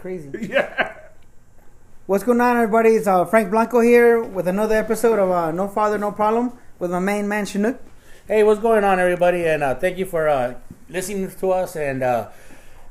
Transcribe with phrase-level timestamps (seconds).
[0.00, 0.30] crazy.
[0.50, 0.96] Yeah.
[2.06, 2.90] What's going on, everybody?
[2.90, 6.90] It's uh, Frank Blanco here with another episode of uh, No Father, No Problem with
[6.90, 7.80] my main man Chinook.
[8.26, 9.46] Hey, what's going on, everybody?
[9.46, 10.54] And uh, thank you for uh,
[10.88, 12.30] listening to us, and uh,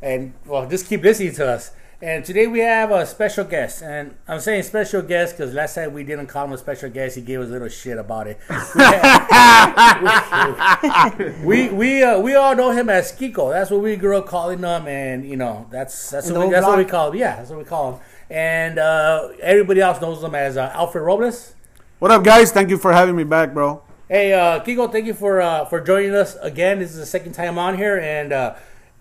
[0.01, 1.71] and well, just keep listening to us.
[2.01, 5.91] And today we have a special guest, and I'm saying special guest because last time
[5.91, 8.39] we didn't call him a special guest, he gave us a little shit about it.
[11.43, 13.51] we we uh, we all know him as Kiko.
[13.51, 16.65] That's what we grew up calling him, and you know that's that's what we, that's
[16.65, 17.17] what we call him.
[17.17, 18.01] Yeah, that's what we call him.
[18.29, 21.53] And uh, everybody else knows him as uh, Alfred Robles.
[21.99, 22.53] What up, guys?
[22.53, 23.83] Thank you for having me back, bro.
[24.07, 26.79] Hey, uh, Kiko, thank you for uh, for joining us again.
[26.79, 28.55] This is the second time on here, and uh,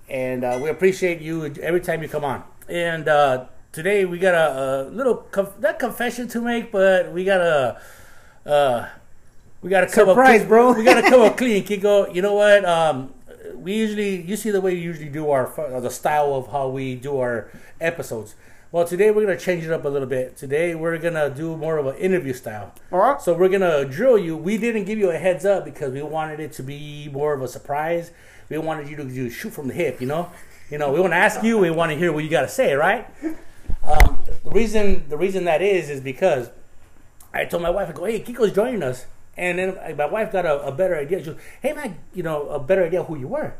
[0.08, 2.42] and uh, we appreciate you every time you come on.
[2.68, 7.24] And uh, today we got a, a little conf- not confession to make, but we
[7.24, 7.80] got a
[8.44, 8.88] uh,
[9.62, 10.72] we got a Surprise, up, bro.
[10.72, 12.14] We got to come up clean, Kiko.
[12.14, 12.64] You know what?
[12.64, 13.12] Um,
[13.54, 16.68] we usually you see the way we usually do our uh, the style of how
[16.68, 17.50] we do our
[17.80, 18.34] episodes.
[18.70, 20.36] Well, today we're gonna change it up a little bit.
[20.36, 22.74] Today we're gonna do more of an interview style.
[22.92, 23.20] All right.
[23.20, 24.36] So we're gonna drill you.
[24.36, 27.40] We didn't give you a heads up because we wanted it to be more of
[27.40, 28.10] a surprise.
[28.50, 30.02] We wanted you to do shoot from the hip.
[30.02, 30.30] You know,
[30.70, 30.92] you know.
[30.92, 31.58] We want to ask you.
[31.58, 33.06] We want to hear what you got to say, right?
[33.82, 36.50] Um, the reason the reason that is is because
[37.32, 40.46] I told my wife, I go, hey, Kiko's joining us, and then my wife got
[40.46, 41.20] a, a better idea.
[41.20, 43.54] She goes, hey man, you know, a better idea of who you were.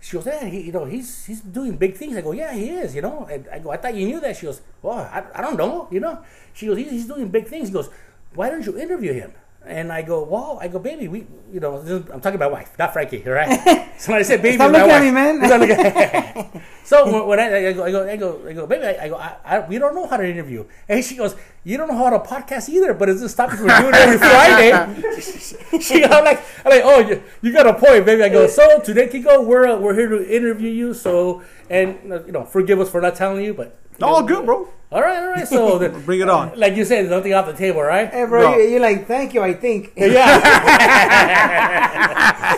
[0.00, 2.16] She goes, yeah, he, you know, he's he's doing big things.
[2.16, 3.26] I go, yeah, he is, you know.
[3.30, 4.36] And I go, I thought you knew that.
[4.36, 6.18] She goes, well, I, I don't know, you know.
[6.52, 7.68] She goes, he's, he's doing big things.
[7.68, 7.88] He goes,
[8.34, 9.32] why don't you interview him?
[9.64, 12.92] And I go, well, I go, baby, we, you know, I'm talking about wife, not
[12.92, 13.92] Frankie, all right?
[13.96, 16.48] Somebody said, baby, Stop my looking at me, man.
[16.84, 18.66] Stop looking at- so when, when I, I go, I go, I go, I go,
[18.66, 20.64] baby, I, I go, I, I, we don't know how to interview.
[20.88, 23.56] And she goes, you don't know how to podcast either, but it's just stop you
[23.58, 25.80] from doing it every Friday.
[25.80, 28.22] she, I'm like, I'm like, oh, you, you got a point, baby.
[28.24, 30.92] I go, so today, Kiko, we're uh, we're here to interview you.
[30.94, 34.68] So, and uh, you know, forgive us for not telling you, but All good, bro.
[34.90, 35.46] all right, all right.
[35.46, 36.52] So then, Bring it on.
[36.58, 38.10] like you said, nothing off the table, right?
[38.10, 38.56] Hey, bro, No.
[38.58, 39.92] you, you're like, thank you, I think.
[39.96, 40.18] Yeah.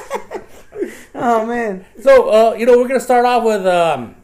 [1.14, 1.84] oh, man.
[2.00, 4.16] So uh, you know, we're gonna start off with um,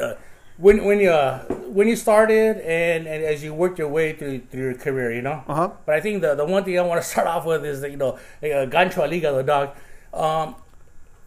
[0.00, 0.14] uh,
[0.56, 4.40] when when you uh, when you started and, and as you worked your way through
[4.50, 5.44] through your career, you know.
[5.46, 5.70] Uh-huh.
[5.84, 7.90] But I think the the one thing I want to start off with is that
[7.90, 8.12] you know,
[8.42, 9.76] uh, Gancho Liga, the dog.
[10.12, 10.56] Um,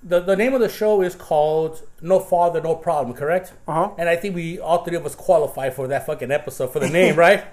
[0.02, 3.54] the the name of the show is called No Father, No Problem, correct?
[3.68, 3.92] Uh-huh.
[3.98, 6.90] And I think we all three of us qualify for that fucking episode for the
[6.90, 7.46] name, right?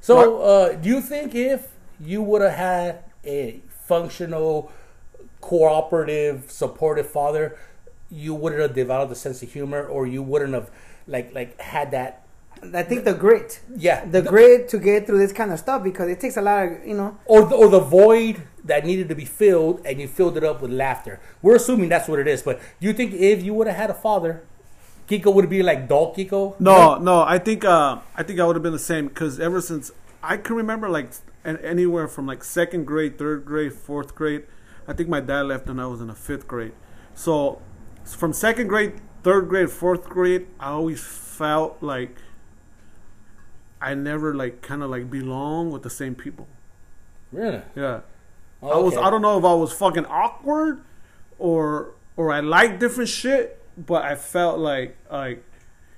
[0.00, 4.70] So, uh, do you think if you would have had a functional,
[5.44, 7.56] cooperative, supportive father,
[8.10, 10.70] you wouldn't have developed a sense of humor, or you wouldn't have
[11.06, 12.22] like like had that?
[12.72, 13.60] I think the grit.
[13.76, 16.64] Yeah, The grit to get through this kind of stuff because it takes a lot
[16.64, 17.18] of, you know.
[17.26, 20.62] or the, or the void that needed to be filled, and you filled it up
[20.62, 21.20] with laughter.
[21.42, 23.90] We're assuming that's what it is, but do you think if you would have had
[23.90, 24.44] a father,
[25.08, 26.58] Kiko would be like dull Kiko?
[26.58, 27.20] No, no.
[27.22, 30.38] I think uh, I think I would have been the same because ever since I
[30.38, 31.10] can remember, like
[31.44, 34.44] an, anywhere from like second grade, third grade, fourth grade.
[34.86, 36.72] I think my dad left when I was in the fifth grade.
[37.14, 37.60] So
[38.04, 42.16] from second grade, third grade, fourth grade, I always felt like
[43.80, 46.48] I never like kind of like belong with the same people.
[47.32, 47.62] really.
[47.74, 48.00] Yeah.
[48.62, 49.02] Oh, I was okay.
[49.04, 50.82] I don't know if I was fucking awkward
[51.38, 55.44] or or I like different shit, but I felt like like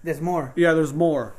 [0.03, 0.53] There's more.
[0.56, 1.34] yeah, there's more.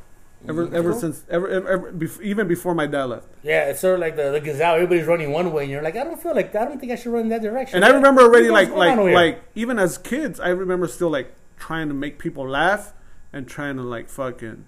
[0.47, 0.99] Ever ever Cool.
[1.01, 3.27] since ever, ever, ever bef- even before my dad left.
[3.43, 4.75] Yeah, it's sort of like the, the gazelle.
[4.75, 6.95] Everybody's running one way, and you're like, I don't feel like I don't think I
[6.95, 7.75] should run in that direction.
[7.77, 9.17] And I remember already What's like like on over here?
[9.17, 12.93] like even as kids, I remember still like trying to make people laugh
[13.33, 14.65] and trying to like fucking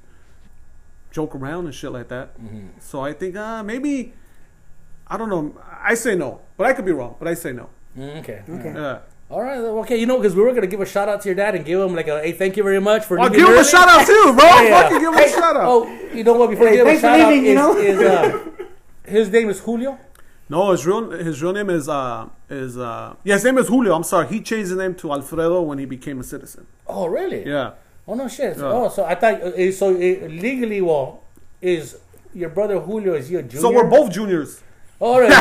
[1.11, 2.35] joke around and shit like that.
[2.41, 2.67] Mm-hmm.
[2.79, 4.13] So I think uh maybe
[5.07, 5.55] I don't know.
[5.81, 7.15] I say no, but I could be wrong.
[7.19, 7.69] But I say no.
[7.97, 8.43] Mm, okay.
[8.49, 8.73] Okay.
[8.75, 8.99] Yeah.
[9.29, 9.57] All right.
[9.59, 9.97] Okay.
[9.97, 11.79] You know, because we were gonna give a shout out to your dad and give
[11.79, 13.19] him like a hey, thank you very much for.
[13.19, 14.45] I'll leaving give him a shout out too, bro.
[14.45, 14.81] Yeah, yeah.
[14.81, 15.65] Fucking give him a shout out.
[15.67, 16.49] Oh, you know what?
[16.49, 17.77] Before Hey, you give him a thanks for shout out, leaving, you is, know?
[17.77, 18.65] is, uh,
[19.05, 19.99] his name is Julio.
[20.49, 23.93] No, his real his real name is uh is uh yeah his name is Julio.
[23.93, 26.65] I'm sorry, he changed his name to Alfredo when he became a citizen.
[26.87, 27.45] Oh, really?
[27.45, 27.73] Yeah.
[28.07, 28.57] Oh no, shit.
[28.57, 28.63] Yeah.
[28.63, 29.93] Oh, so I thought uh, so.
[29.93, 31.21] Uh, legally, well,
[31.61, 31.97] is
[32.33, 33.13] your brother Julio?
[33.13, 33.61] Is he a junior?
[33.61, 34.63] So we're both juniors.
[34.99, 35.31] All right.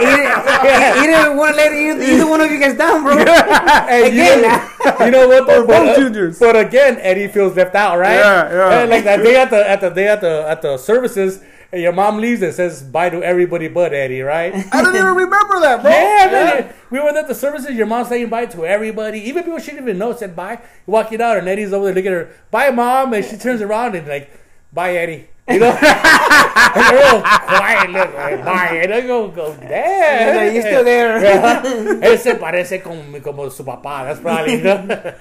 [0.00, 3.12] He didn't, he didn't want to let either, either one of you guys down, bro.
[3.22, 4.42] Again.
[4.42, 5.46] know, you know what?
[5.46, 6.38] Though, We're but, both juniors.
[6.38, 8.14] But again, Eddie feels left out, right?
[8.14, 8.80] Yeah, yeah.
[8.80, 11.80] And like that day at the at the day at the at the services, and
[11.80, 14.52] your mom leaves and says bye to everybody but Eddie, right?
[14.72, 15.90] I don't even remember that, bro.
[15.90, 16.74] Yeah, man.
[16.90, 17.70] We were at the services.
[17.76, 20.60] Your mom saying bye to everybody, even people she didn't even know said bye.
[20.86, 22.34] Walking out, and Eddie's over there looking at her.
[22.50, 24.30] Bye, mom, and she turns around and like,
[24.72, 25.28] bye, Eddie.
[25.48, 30.36] You know, and they're all quiet, look, like, bye, and I go, go, damn.
[30.36, 31.18] Like, you're still there.
[32.00, 34.04] Él se parece como, como su papá.
[34.04, 35.14] That's probably, you know?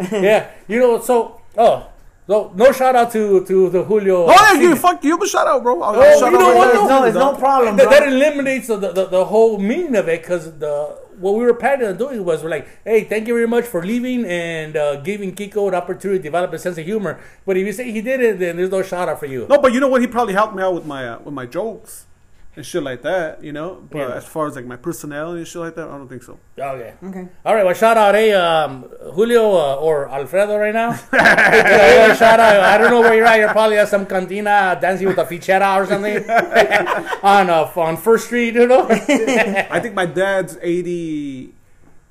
[0.22, 0.50] yeah.
[0.68, 1.86] You know, so Oh,
[2.26, 4.26] so no shout out to to the Julio.
[4.26, 4.76] Oh yeah, you Senior.
[4.76, 5.80] fuck you, but shout out, bro.
[5.82, 6.88] I'll, Oh, I'll shout you out know right what, there, though?
[6.88, 7.38] No, too, it's no dog.
[7.38, 7.92] problem, that, bro.
[7.98, 11.86] that eliminates the, the, the whole meaning of it because the what we were planning
[11.86, 15.34] on doing was we're like, hey, thank you very much for leaving and uh, giving
[15.34, 17.20] Kiko an opportunity to develop a sense of humor.
[17.46, 19.46] But if you say he did it, then there's no shout out for you.
[19.48, 20.00] No, but you know what?
[20.00, 22.06] He probably helped me out with my uh, with my jokes
[22.56, 23.42] and shit like that.
[23.42, 24.14] You know, but Yeah.
[24.16, 26.38] as far as like my personality and shit like that, I don't think so.
[26.58, 26.94] Okay.
[27.02, 27.28] Okay.
[27.44, 27.64] All right.
[27.64, 28.84] Well, shout out, hey, um,
[29.14, 30.90] Julio uh, or Alfredo right now.
[31.12, 32.60] Yeah, yeah, shout out.
[32.60, 33.38] I don't know where you're at.
[33.38, 36.16] You're probably at some cantina dancing with a fichera or something
[37.22, 38.54] on uh, on First Street.
[38.54, 38.86] You know.
[38.90, 41.54] I think my dad's 80,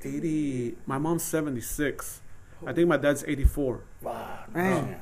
[0.03, 2.21] 80 My mom's seventy six.
[2.65, 3.81] I think my dad's eighty four.
[4.01, 4.39] wow.
[4.53, 4.99] Man.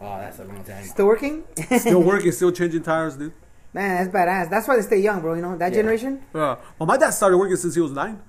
[0.00, 0.84] Oh, that's a long time.
[0.84, 1.44] Still working?
[1.78, 3.32] Still working, still changing tires, dude.
[3.76, 4.48] Man, that's badass.
[4.48, 5.34] That's why they stay young, bro.
[5.34, 5.76] You know that Yeah.
[5.76, 6.22] generation.
[6.34, 8.22] Uh, well, my dad started working since he was nine.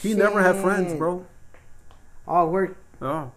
[0.00, 1.24] He never had friends, bro.
[2.26, 2.76] All work.
[3.00, 3.30] Oh.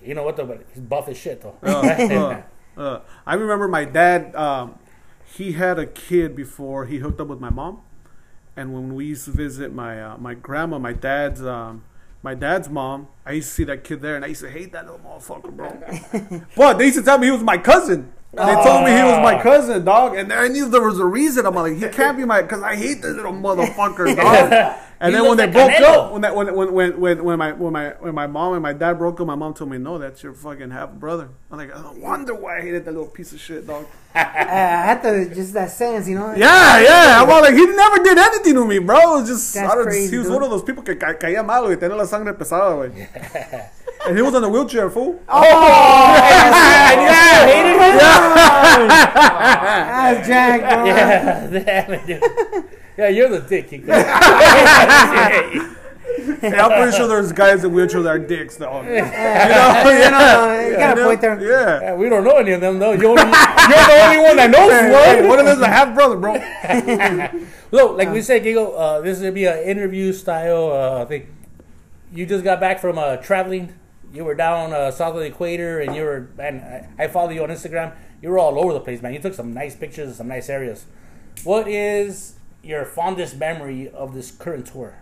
[0.00, 0.46] You know what though?
[0.46, 1.56] But he's buff as shit though.
[1.64, 2.42] Uh,
[2.76, 4.36] uh, uh, I remember my dad.
[4.36, 4.78] Um,
[5.24, 7.80] he had a kid before he hooked up with my mom,
[8.56, 11.82] and when we used to visit my uh, my grandma, my dad's um,
[12.22, 14.70] my dad's mom, I used to see that kid there, and I used to hate
[14.74, 16.40] that little motherfucker, bro.
[16.56, 18.12] but they used to tell me he was my cousin.
[18.36, 19.42] They told me he was my ah.
[19.42, 21.46] cousin, dog, and I knew there was a reason.
[21.46, 24.76] I'm like, he can't be my, because I hate this little motherfucker, dog.
[24.98, 27.52] And He then when they broke up, when that when when when when when my
[27.52, 29.98] when my when my mom and my dad broke up, my mom told me, "No,
[29.98, 33.32] that's your fucking half brother." I'm like, I wonder why I hated that little piece
[33.32, 33.86] of shit, dog.
[34.14, 36.34] I had to just that sense, you know.
[36.34, 37.22] Yeah, yeah.
[37.22, 38.96] I'm like, he never did anything to me, bro.
[38.96, 41.44] It was just, I don't, crazy, he was one of those people que ca- caía
[41.44, 43.68] mal, güey, tenía la sangre pesada, güey.
[44.06, 45.20] and he was on a wheelchair, fool.
[45.28, 47.98] Oh, and you still hated him?
[48.88, 50.84] That's Jack, bro.
[50.86, 52.22] Yeah, damn it, dude.
[52.96, 53.68] Yeah, you're the dick.
[53.70, 53.86] Kiko.
[56.40, 58.84] Hey, I'm pretty sure there's guys in wheelchairs that are dicks, dog.
[58.86, 61.40] you know, you know, you got a point there.
[61.40, 61.80] Yeah.
[61.80, 62.92] Yeah, we don't know any of them though.
[62.92, 65.28] You're, only, you're the only one that knows Hey, one.
[65.28, 66.34] one of them is a half brother, bro.
[67.70, 71.26] Look, like we said, Kiko, uh, this is gonna be an interview style uh, thing.
[72.12, 73.74] You just got back from uh, traveling.
[74.16, 76.28] You were down uh, south of the equator, and you were.
[76.38, 77.94] and I, I follow you on Instagram.
[78.22, 79.12] You were all over the place, man.
[79.12, 80.86] You took some nice pictures of some nice areas.
[81.44, 84.98] What is your fondest memory of this current tour?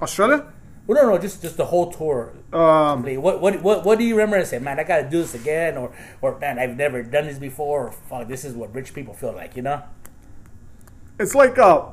[0.00, 0.46] Australia?
[0.86, 2.32] Well, no, no, just just the whole tour.
[2.52, 5.34] Um, What what what what do you remember and say, man, I gotta do this
[5.34, 8.92] again, or or man, I've never done this before, or fuck, this is what rich
[8.94, 9.82] people feel like, you know?
[11.18, 11.84] it's like uh,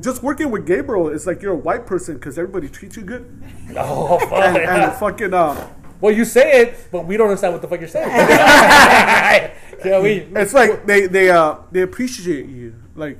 [0.00, 1.08] just working with Gabriel.
[1.08, 3.24] It's like you're a white person because everybody treats you good,
[3.76, 4.32] Oh, fuck.
[4.44, 5.68] and, and fucking uh,
[6.00, 8.08] Well, you say it, but we don't understand what the fuck you're saying.
[8.08, 10.28] yeah, we.
[10.36, 13.18] it's like they they uh they appreciate you like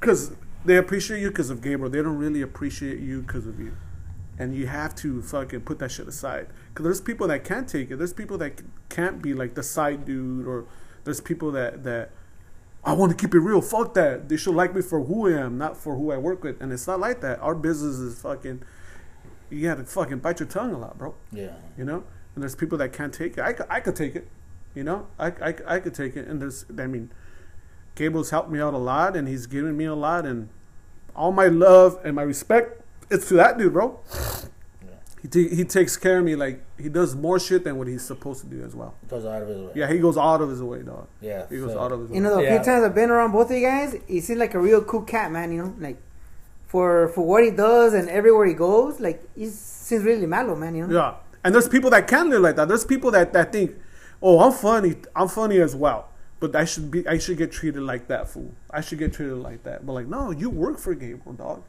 [0.00, 0.32] because
[0.64, 1.90] they appreciate you because of Gabriel.
[1.90, 3.76] They don't really appreciate you because of you,
[4.38, 6.48] and you have to fucking put that shit aside.
[6.68, 7.96] Because there's people that can't take it.
[7.96, 10.64] There's people that can't be like the side dude, or
[11.04, 12.10] there's people that that
[12.84, 13.60] I want to keep it real.
[13.60, 14.28] Fuck that.
[14.28, 16.60] They should like me for who I am, not for who I work with.
[16.62, 17.38] And it's not like that.
[17.40, 18.62] Our business is fucking.
[19.50, 21.52] You gotta fucking bite your tongue a lot, bro Yeah.
[21.76, 22.04] you know
[22.34, 24.28] and there's people that can't take it i, could- I could take it
[24.74, 27.10] you know I, I, I could take it and there's i mean
[27.94, 30.48] Gabriel's helped me out a lot and he's given me a lot and
[31.16, 32.80] all my love and my respect
[33.10, 33.98] it's to that dude bro
[34.86, 34.90] Yeah.
[35.22, 38.02] he, ta- he takes care of me like he does more shit than what he's
[38.04, 39.72] supposed to do as well Goes out of his way.
[39.74, 41.46] yeah he goes out of his way dog Yeah.
[41.48, 42.56] he goes so- out of his way You know, the Yeah.
[42.62, 45.02] few times I've been around both of you guys, he seems like a real cool
[45.02, 45.50] cat, man.
[45.50, 45.96] You know, like
[46.68, 50.76] for for what he does and everywhere he goes, like he seems really mellow, man.
[50.76, 50.94] You know.
[50.94, 52.68] Yeah, and there's people that can live like that.
[52.68, 53.74] There's people that, that think,
[54.22, 56.10] oh, I'm funny, I'm funny as well,
[56.40, 58.52] but I should be, I should get treated like that fool.
[58.70, 59.86] I should get treated like that.
[59.86, 61.62] But like, no, you work for Gabriel, dog.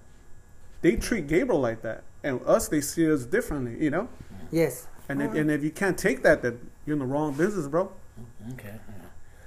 [0.81, 4.09] They treat Gabriel like that, and us they see us differently, you know.
[4.51, 4.87] Yes.
[5.07, 7.91] And if, and if you can't take that, then you're in the wrong business, bro.
[8.53, 8.75] Okay.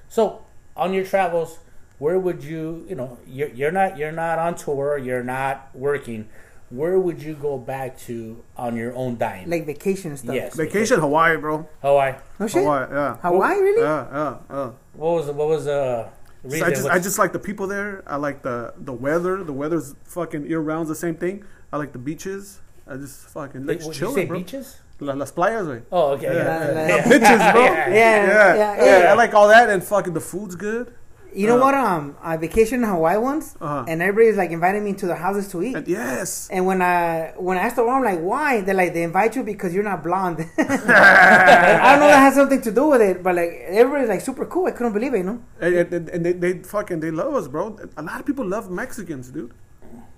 [0.08, 0.44] So,
[0.76, 1.58] on your travels,
[2.02, 6.28] where would you, you know, you're, you're not you're not on tour, you're not working.
[6.70, 9.48] Where would you go back to on your own dime?
[9.48, 10.34] Like vacation stuff.
[10.34, 10.56] yes.
[10.56, 11.68] Vacation Hawaii, bro.
[11.80, 12.14] Hawaii.
[12.40, 12.62] No shit.
[12.64, 13.16] Hawaii, yeah.
[13.18, 13.82] Hawaii, really?
[13.82, 14.70] Yeah, yeah, yeah.
[14.94, 16.10] What was what was uh,
[16.42, 16.66] the So?
[16.66, 18.02] I just, I just like the people there.
[18.04, 19.44] I like the the weather.
[19.44, 21.44] The weather's fucking year round the same thing.
[21.72, 22.58] I like the beaches.
[22.88, 24.38] I just fucking Wait, like what, you chilling, say bro.
[24.38, 24.80] beaches?
[24.98, 25.82] La, las playas, güey.
[25.90, 26.26] Oh, okay.
[26.26, 26.72] Yeah, Yeah.
[26.72, 27.02] yeah, yeah.
[27.10, 27.62] Bitches, bro.
[27.62, 27.88] Yeah.
[27.88, 29.12] Yeah, Yeah, yeah, yeah, yeah.
[29.12, 30.94] I like all that, and fucking the food's good.
[31.34, 31.74] You know Uh, what?
[31.74, 33.84] Um, I vacationed in Hawaii once, Uh-huh.
[33.88, 35.74] and everybody's like inviting me to their houses to eat.
[35.76, 38.60] And yes, And when I when I asked around, I'm like, why?
[38.60, 40.38] They're like, they invite you because you're not blonde.
[40.58, 44.46] I don't know that has something to do with it, but like everybody's like super
[44.46, 44.66] cool.
[44.66, 45.38] I couldn't believe it, you know.
[45.60, 47.78] and, and, and they, they fucking they love us, bro.
[47.96, 49.52] A lot of people love Mexicans, dude.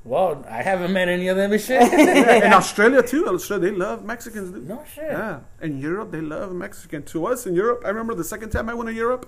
[0.04, 1.80] Well, I haven't met any of them and shit.
[2.49, 3.26] in Australia too.
[3.26, 4.50] Australia, they love Mexicans.
[4.50, 4.68] Dude.
[4.68, 5.11] no shit.
[5.11, 7.02] Yeah, in Europe they love Mexican.
[7.04, 9.25] To us in Europe, I remember the second time I went to Europe,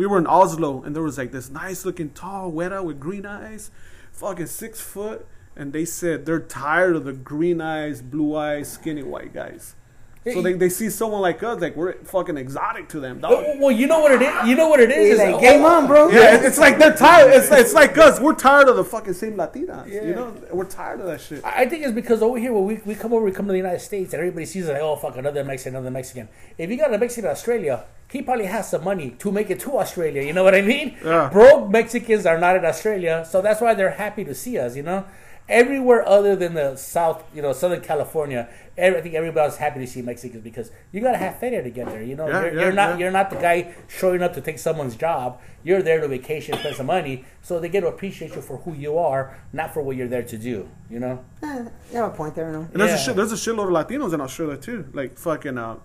[0.00, 3.26] we were in Oslo, and there was like this nice looking tall weta with green
[3.26, 3.70] eyes,
[4.12, 9.02] fucking six foot, and they said they're tired of the green eyes, blue eyes, skinny
[9.02, 9.74] white guys.
[10.22, 13.30] So they, they see someone like us, like we're fucking exotic to them, dog.
[13.32, 14.48] Well, well, you know what it is.
[14.48, 15.12] You know what it is.
[15.12, 16.10] He's is like, oh, on, bro.
[16.10, 17.32] Yeah, it's- it's like they're tired.
[17.32, 18.20] It's, it's like us.
[18.20, 19.86] We're tired of the fucking same Latinas.
[19.88, 20.04] Yeah.
[20.04, 21.42] You know, we're tired of that shit.
[21.42, 23.56] I think it's because over here when we, we come over, we come to the
[23.58, 26.28] United States, and everybody sees it like, oh fuck, another Mexican, another Mexican.
[26.58, 29.60] If you got a Mexican in Australia, he probably has some money to make it
[29.60, 30.20] to Australia.
[30.22, 30.98] You know what I mean?
[31.02, 31.30] Yeah.
[31.32, 34.76] Broke Mexicans are not in Australia, so that's why they're happy to see us.
[34.76, 35.06] You know,
[35.50, 39.86] everywhere other than the South, you know, Southern California, every, I think everybody's happy to
[39.86, 42.02] see Mexicans because you gotta have feria to get there.
[42.02, 42.96] You know, Yeah, you're, yeah, you're not yeah.
[42.98, 45.40] you're not the guy showing up to take someone's job.
[45.62, 48.72] You're there to vacation, spend some money, so they get to appreciate you for who
[48.72, 50.68] you are, not for what you're there to do.
[50.88, 51.24] You know.
[51.42, 52.60] Eh, you have a point there, no?
[52.72, 53.16] And there's a Yeah.
[53.16, 55.76] there's a shitload of Latinos in Australia too, like fucking uh,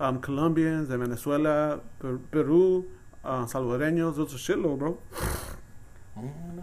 [0.00, 2.86] um, Colombians, and Venezuela, Per- Peru,
[3.24, 4.16] uh, Salvadoreños.
[4.16, 4.98] There's a shitload, bro.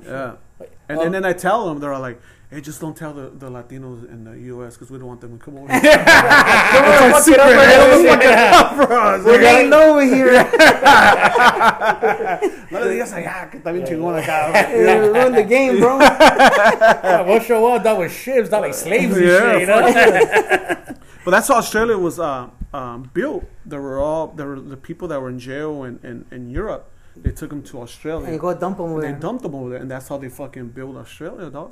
[0.03, 0.33] Yeah.
[0.59, 3.29] Wait, And, um, and then I tell them, they're like, "Hey, just don't tell the,
[3.29, 4.75] the Latinos in the U.S.
[4.75, 7.47] because we don't want them to come over." here." Don't It's a fuck it up,
[7.47, 7.55] secret.
[7.55, 7.79] man.
[7.79, 8.07] Don't
[8.87, 9.25] fuck it.
[9.25, 10.47] We're getting low over here.
[12.69, 14.51] No le digas allá que está bien chingón acá.
[14.75, 15.99] You ruined the game, bro.
[15.99, 20.95] Yeah, we'll show up that with ships, not like slaves and Yeah, shit, you know?
[21.23, 23.45] But that's how Australia was uh, um, built.
[23.65, 26.91] There were all there were the people that were in jail in, in, in Europe.
[27.15, 28.25] They took them to Australia.
[28.25, 29.19] And you go dump them over They there.
[29.19, 31.71] dumped them over there, and that's how they fucking built Australia, dog.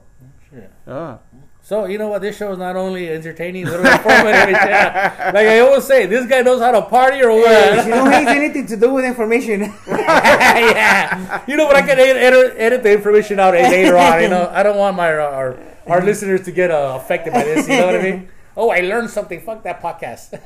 [0.55, 1.17] Yeah.
[1.65, 2.21] So, you know what?
[2.21, 4.53] This show is not only entertaining, but informative.
[4.69, 5.31] yeah.
[5.33, 7.85] Like I always say, this guy knows how to party or what?
[7.88, 9.62] you don't have anything to do with information.
[9.88, 11.43] yeah.
[11.47, 11.75] You know what?
[11.75, 14.21] I can edit, edit, the information out later on.
[14.21, 15.57] You know, I don't want my uh, our
[15.88, 17.67] our listeners to get uh, affected by this.
[17.67, 18.29] You know what I mean?
[18.55, 19.41] Oh, I learned something.
[19.41, 20.39] Fuck that podcast.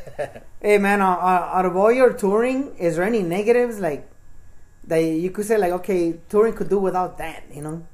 [0.61, 4.09] hey, man, uh, uh, out of all your touring, is there any negatives like
[4.87, 7.85] that you could say like, okay, touring could do without that, you know?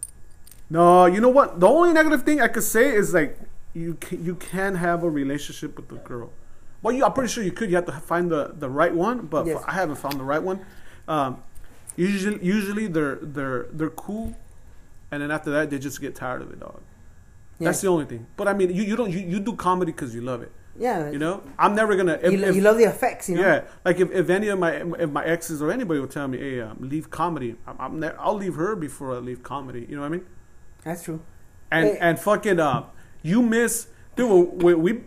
[0.69, 1.59] No, you know what?
[1.59, 3.37] The only negative thing I could say is like
[3.73, 6.31] you can, you can have a relationship with the girl.
[6.81, 7.69] Well, you, I'm pretty sure you could.
[7.69, 9.63] You have to find the, the right one, but Yes.
[9.67, 10.65] I haven't found the right one.
[11.07, 11.43] Um,
[11.95, 14.35] usually, usually they're they're they're cool,
[15.11, 16.81] and then after that they just get tired of it, dog.
[17.59, 18.27] That's the only thing.
[18.35, 20.51] But I mean, you, you don't you, you do comedy because you love it.
[20.77, 22.19] Yeah, You know, I'm never gonna.
[22.21, 23.41] If, you, if- you love the effects, you know?
[23.47, 26.37] Yeah, like if, if any of my if my exes or anybody will tell me,
[26.37, 29.85] "Hey, um, leave comedy," I'm, I'm ne- I'll leave her before I leave comedy.
[29.87, 30.25] You know what I mean?
[30.85, 31.21] That's true.
[31.71, 31.97] And Hey.
[31.99, 32.85] and fucking uh,
[33.21, 34.63] you miss, dude.
[34.63, 35.01] We, we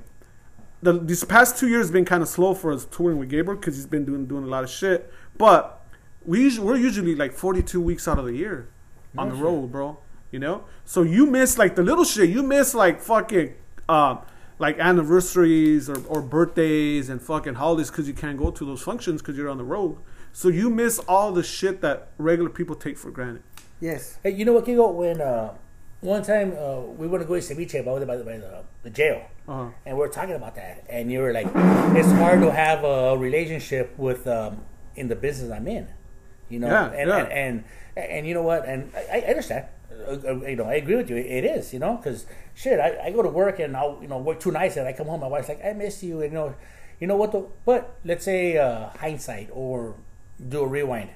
[0.83, 3.77] the these past two years been kind of slow for us touring with Gabriel because
[3.77, 5.11] he's been doing doing a lot of shit.
[5.39, 5.81] But
[6.27, 8.69] we usually, we're usually like 42 weeks out of the year
[9.17, 9.45] on No the shit.
[9.47, 9.99] road, bro.
[10.31, 12.29] You know, so you miss like the little shit.
[12.29, 13.55] You miss like fucking
[13.89, 14.19] um
[14.59, 19.23] like anniversaries or, or birthdays and fucking holidays because you can't go to those functions
[19.23, 19.97] because you're on the road.
[20.33, 23.43] So you miss all the shit that regular people take for granted.
[23.81, 24.19] Yes.
[24.25, 24.93] Hey, you know what, Kiko?
[24.93, 25.55] When uh,
[26.01, 28.65] one time uh, we went to go to ceviche by the, by the, by the,
[28.85, 29.69] the jail, Uh-huh.
[29.85, 31.47] and we were talking about that, and you were like,
[31.99, 34.63] "It's hard to have a relationship with um,
[34.95, 35.89] in the business I'm in,"
[36.49, 36.69] you know.
[36.69, 37.19] Yeah, and, yeah.
[37.19, 37.65] and and
[37.97, 38.65] and you know what?
[38.69, 39.67] And I, I understand.
[39.91, 41.17] Uh, uh, you know, I agree with you.
[41.17, 44.19] It is, you know, because shit, I, I go to work and I'll you know
[44.19, 45.21] work two nights and I come home.
[45.21, 46.55] My wife's like, "I miss you," and you know,
[47.01, 47.33] you know what?
[47.33, 49.97] The, but let's say uh, hindsight or
[50.39, 51.11] do a rewind.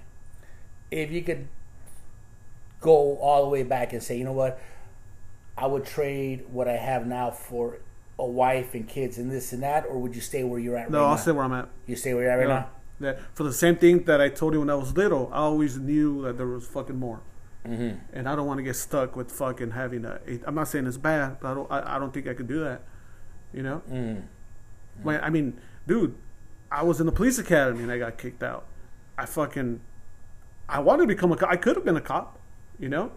[0.90, 1.46] If you could
[2.80, 4.58] go all the way back and say, you know what,
[5.56, 7.78] I would trade what I have now for
[8.18, 10.84] a wife and kids and this and that, or would you stay where you're at
[10.84, 10.98] right now?
[10.98, 11.20] No, right I'll now?
[11.22, 11.68] stay where I'm at.
[11.86, 12.54] you stay where you're at right Yeah.
[12.54, 12.68] now.
[13.00, 15.78] That for the same thing that I told you when I was little, I always
[15.78, 17.20] knew that there was fucking more,
[17.66, 17.98] Mm-hmm.
[18.12, 20.20] and I don't want to get stuck with fucking having a.
[20.46, 21.70] I'm not saying it's bad, but I don't.
[21.72, 22.82] I, I don't think I could do that.
[23.52, 24.22] You know, Mm.
[25.02, 26.14] When- I mean, dude,
[26.70, 28.66] I was in the police academy and I got kicked out.
[29.18, 29.80] I fucking,
[30.68, 31.50] I wanted to become a cop.
[31.50, 32.38] I could have been a cop.
[32.78, 33.12] You know,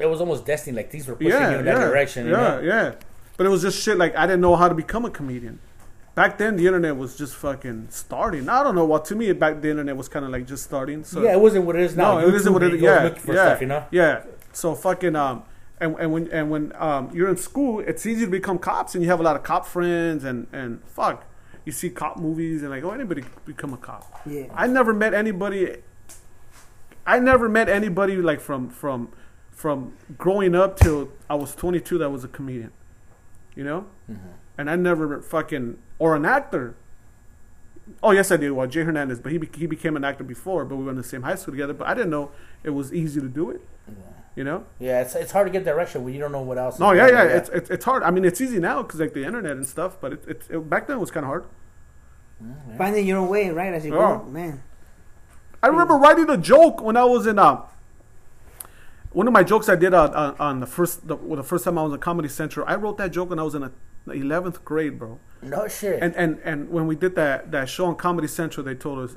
[0.00, 0.76] It was almost destiny.
[0.76, 2.26] Like these were pushing yeah, you in yeah, that direction.
[2.26, 2.60] You yeah, know?
[2.60, 2.94] yeah.
[3.36, 3.96] But it was just shit.
[3.96, 5.60] Like I didn't know how to become a comedian.
[6.14, 8.48] Back then, the internet was just fucking starting.
[8.48, 9.04] I don't know what.
[9.06, 11.04] To me, back then, the internet was kind of like just starting.
[11.04, 12.18] So yeah, it wasn't what it is now.
[12.18, 12.82] no, it isn't what it is.
[12.82, 13.86] Yeah, yeah, stuff, you know.
[13.90, 14.24] yeah.
[14.52, 15.44] So fucking um,
[15.80, 19.02] and and when and when um you're in school, it's easy to become cops, and
[19.02, 21.24] you have a lot of cop friends, and and fuck,
[21.64, 24.20] you see cop movies, and like oh anybody become a cop.
[24.26, 24.46] Yeah.
[24.54, 25.76] I never met anybody.
[27.06, 29.12] I never met anybody like from from
[29.60, 32.72] from growing up till I was 22 that was a comedian,
[33.54, 34.28] you know, Mm-hmm.
[34.58, 36.74] and I never fucking or an actor.
[38.02, 38.52] Oh yes, I did.
[38.52, 40.96] Well, Jay Hernandez, but he be, he became an actor before, but we were in
[40.96, 41.74] the same high school together.
[41.74, 42.30] But I didn't know
[42.64, 43.60] it was easy to do it.
[43.88, 43.94] You
[44.36, 44.64] You know?
[44.78, 46.78] Yeah, it's it's hard to get direction when you don't know what else.
[46.78, 47.20] No, is yeah, yeah.
[47.22, 47.30] on.
[47.38, 48.02] It's, it's it's hard.
[48.04, 50.00] I mean, it's easy now because like the internet and stuff.
[50.00, 51.44] But it, it, it back then it was kind of hard.
[52.78, 53.74] Finding your own way, right?
[53.74, 54.20] As you Yeah.
[54.24, 54.62] go, man.
[55.62, 57.62] I remember writing a joke when I was in uh,
[59.12, 61.64] one of my jokes I did uh, on, on the first the, well, the first
[61.64, 62.64] time I was in Comedy Central.
[62.68, 63.72] I wrote that joke when I was in a
[64.08, 65.18] eleventh grade, bro.
[65.42, 66.02] no shit.
[66.02, 69.16] And and and when we did that that show on Comedy Central, they told us,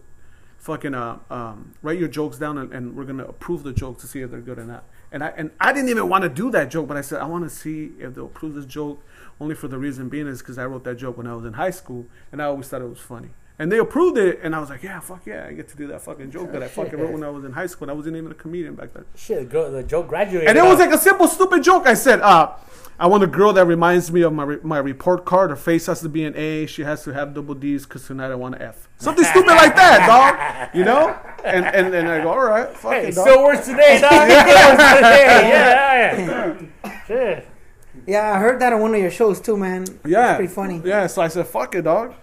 [0.58, 4.08] "Fucking uh, um, write your jokes down, and, and we're gonna approve the jokes to
[4.08, 6.50] see if they're good or not." And I and I didn't even want to do
[6.52, 9.04] that joke, but I said I want to see if they'll approve this joke.
[9.40, 11.54] Only for the reason being is because I wrote that joke when I was in
[11.54, 13.30] high school, and I always thought it was funny.
[13.60, 15.86] And they approved it, and I was like, "Yeah, fuck yeah, I get to do
[15.88, 17.86] that fucking joke that I fucking wrote when I was in high school.
[17.86, 20.50] And I wasn't even a comedian back then." shit, girl, the joke graduated.
[20.50, 21.86] And it was like a simple, stupid joke.
[21.86, 22.52] I said, uh,
[23.00, 25.52] I want a girl that reminds me of my re- my report card.
[25.52, 26.66] Her face has to be an A.
[26.66, 28.90] She has to have double D's because tonight I want an F.
[28.98, 30.08] Something stupid like that,
[30.72, 30.76] dog.
[30.76, 31.16] You know?
[31.46, 33.28] And and, and I go, all right, fuck Hey, it, it dog.
[33.28, 34.30] still works today, dog.
[34.30, 35.50] It still works today.
[35.50, 37.06] Yeah, yeah.
[37.08, 37.48] Shit.
[38.08, 39.86] Yeah, I heard that on one of your shows too, man.
[40.06, 40.82] yeah, It's pretty funny.
[40.84, 42.14] Yeah, so I said, fuck it, dog.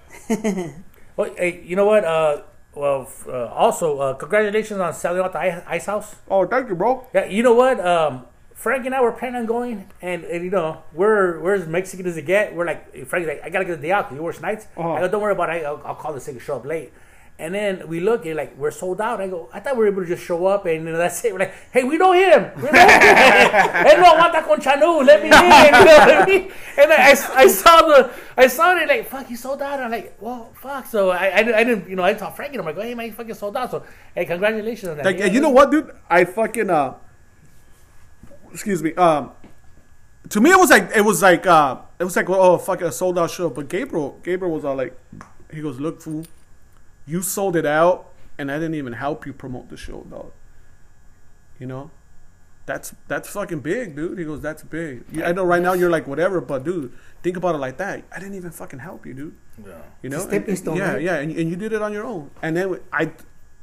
[1.21, 2.03] Well, hey, you know what?
[2.03, 2.41] Uh,
[2.75, 6.17] well, uh, also, uh, congratulations on selling out the ice, house.
[6.31, 7.07] Oh, thank you, bro.
[7.12, 7.79] Yeah, you know what?
[7.79, 8.25] Um,
[8.55, 12.07] Frank and I were planning on going, and, and you know, we're we're as Mexican
[12.07, 12.55] as it get.
[12.55, 14.67] We're like, Frank's like, I gotta get the day out because he works nights.
[14.79, 14.93] Uh-huh.
[14.93, 15.62] I go, don't worry about it.
[15.62, 16.91] I'll, I'll call the second show up late.
[17.40, 19.20] And then we look and like we're sold out.
[19.20, 21.25] I go, I thought we were able to just show up and you know, that's
[21.25, 21.32] it.
[21.32, 22.50] We're like, hey, we know him.
[22.56, 23.00] We know him.
[23.90, 25.06] Él no aguanta con.
[25.06, 25.35] Let me in.
[25.64, 26.52] You know what I mean?
[26.78, 27.11] And I, I,
[27.42, 29.80] I saw the, I saw it like, fuck, he sold out.
[29.80, 30.87] I'm like, well, fuck.
[30.87, 32.94] So I, I, didn't- I didn't, you know, I told Frank and I'm like, hey,
[32.94, 33.70] man, you fucking sold out.
[33.70, 35.06] So hey, congratulations on that.
[35.06, 35.90] Like, Yeah, and you know what, dude?
[36.09, 36.94] I fucking uh,
[38.52, 38.94] excuse me.
[38.94, 39.32] Um,
[40.28, 42.92] to me, it was like it was like uh, it was like oh fuck, a
[42.92, 43.50] sold out show.
[43.50, 44.99] But Gabriel, Gabriel was all like,
[45.52, 46.25] he goes, look, fool,
[47.11, 50.33] you sold it out, and I didn't even help you promote the show, dog.
[51.59, 51.90] You know,
[52.67, 54.19] that's that's fucking big, dude.
[54.19, 55.05] He goes, that's big.
[55.12, 58.05] You- I know right now you're like whatever, but dude, think about it like that.
[58.14, 59.35] I didn't even fucking help you, dude.
[59.67, 59.73] Yeah.
[60.02, 61.02] You know, It's stepping And- stone, Yeah, right?
[61.02, 62.31] yeah, and, and you did it on your own.
[62.43, 63.12] And then I,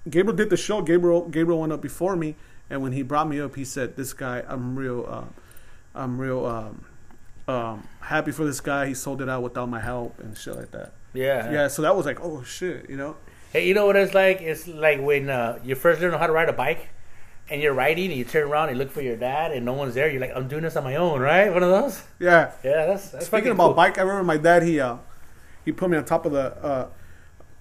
[0.10, 0.82] Gabriel did the show.
[0.82, 2.36] Gabriel, Gabriel went up before me,
[2.70, 5.26] and when he brought me up, he said, "This guy, I'm real, uh,
[5.96, 6.86] I'm real um,
[7.48, 8.86] um, happy for this guy.
[8.88, 11.50] He sold it out without my help and shit like that." Yeah.
[11.52, 13.16] Yeah, so that was like, oh shit, you know.
[13.54, 14.42] Hey, you know what it's like?
[14.42, 16.90] It's like when uh, you first learn how to ride a bike,
[17.50, 19.96] and you're riding, and you turn around and look for your dad, and no one's
[19.96, 20.10] there.
[20.10, 21.52] You're like, I'm doing this on my own, right?
[21.54, 22.04] One of those.
[22.20, 22.52] Yeah.
[22.64, 23.74] Yeah, that's, that's Speaking about cool.
[23.74, 24.64] bike, I remember my dad.
[24.64, 24.98] He uh,
[25.64, 26.90] he put me on top of the uh,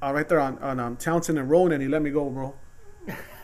[0.03, 2.55] uh right there on on um, Townsend and Rowan, and he let me go, bro.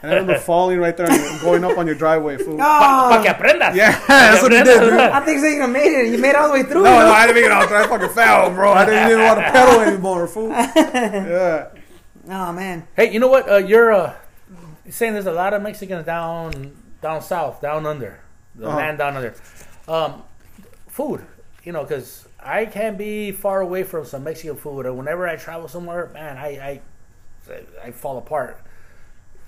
[0.02, 2.59] And I remember falling right there and going up on your driveway, fool.
[2.59, 3.76] Pa, pa que aprendas.
[3.76, 4.94] Yeah, that's what he did, dude.
[4.94, 6.12] I think so you made it.
[6.12, 6.83] You made it all the way through.
[6.83, 7.70] No, no, I didn't make it out.
[7.70, 8.72] I fucking fell, bro.
[8.72, 10.50] I didn't even want to pedal anymore, fool.
[10.50, 11.68] Yeah.
[12.28, 12.87] Oh man.
[12.96, 13.48] Hey, you know what?
[13.50, 14.14] Uh, you're uh,
[14.88, 18.20] saying there's a lot of Mexicans down down south, down under,
[18.54, 18.76] the Uh-huh.
[18.76, 19.35] land down under.
[19.88, 20.22] Um,
[20.88, 21.24] food,
[21.64, 25.37] you know, because I can't be far away from some Mexican food, and whenever I
[25.37, 26.80] travel somewhere, man, I I,
[27.85, 28.58] I fall apart.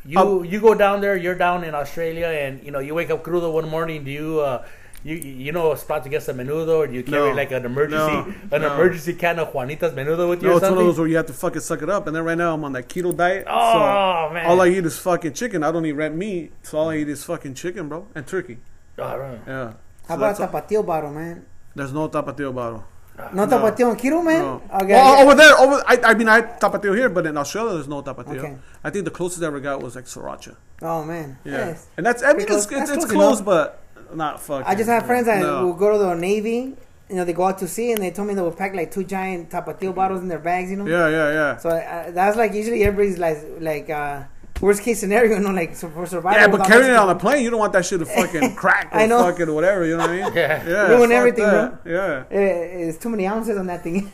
[0.04, 3.10] You Um, you go down there, you're down in Australia, and you know you wake
[3.10, 4.04] up crudo one morning.
[4.04, 4.66] Do you uh,
[5.04, 7.36] you you know a spot to get some menudo, or do you carry No.
[7.36, 8.34] like an emergency No.
[8.50, 8.74] an No.
[8.74, 10.48] emergency can of Juanita's menudo with you?
[10.48, 10.78] No, or it's one something?
[10.80, 12.06] of those where you have to fucking suck it up.
[12.06, 13.46] And then right now I'm on that keto diet.
[13.48, 14.46] Oh, so man.
[14.46, 15.62] All I eat is fucking chicken.
[15.62, 16.52] I don't eat red meat.
[16.62, 18.06] So all I eat is fucking chicken, bro.
[18.14, 18.58] And turkey.
[18.98, 19.38] Oh, I don't know.
[19.46, 19.64] Yeah.
[19.64, 21.44] How So about that's all- tapatio bottle, man?
[21.76, 22.84] There's no tapatio bottle.
[23.32, 24.40] No, tapatio on keto, man.
[24.42, 24.62] No.
[24.74, 24.92] Okay.
[24.92, 27.86] Well, over there, over I, I mean, I had tapatio here, but in Australia, there's
[27.86, 28.38] no tapatio.
[28.38, 28.56] Okay.
[28.82, 30.56] I think the closest I ever got was like sriracha.
[30.82, 31.38] oh man.
[31.44, 31.86] Yeah, Yes.
[31.96, 33.84] and that's I mean, Because it's it's, that's it's close close, but
[34.14, 34.66] not fucking.
[34.66, 35.66] I just have friends that No.
[35.66, 36.74] will go to the Navy.
[37.09, 38.90] You know, they go out to sea, and they told me they would pack like
[38.90, 40.70] two giant tapatio bottles in their bags.
[40.70, 40.87] You know.
[40.87, 41.57] Yeah, yeah, yeah.
[41.59, 44.22] So uh, that's like usually everybody's like like uh,
[44.61, 46.40] worst case scenario, you know, like for survival.
[46.40, 48.88] Yeah, but carrying it on a plane, you don't want that shit to fucking crack
[48.92, 49.22] or I know.
[49.22, 49.85] fucking whatever.
[49.85, 50.33] You know what I mean?
[50.35, 50.66] Yeah.
[50.66, 50.88] yeah.
[50.92, 51.81] Ruin everything, that.
[51.85, 52.24] Yeah.
[52.31, 54.11] Eh, It's too many ounces on that thing.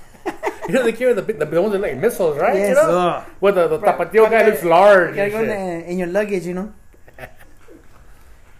[0.68, 2.54] You know they carry the big- the, the ones that like missiles, right?
[2.54, 2.68] Yes.
[2.70, 3.24] You know, Ugh.
[3.40, 5.10] where the, the tapatio guy looks large.
[5.10, 6.72] You gotta go in, the, in your luggage, you know.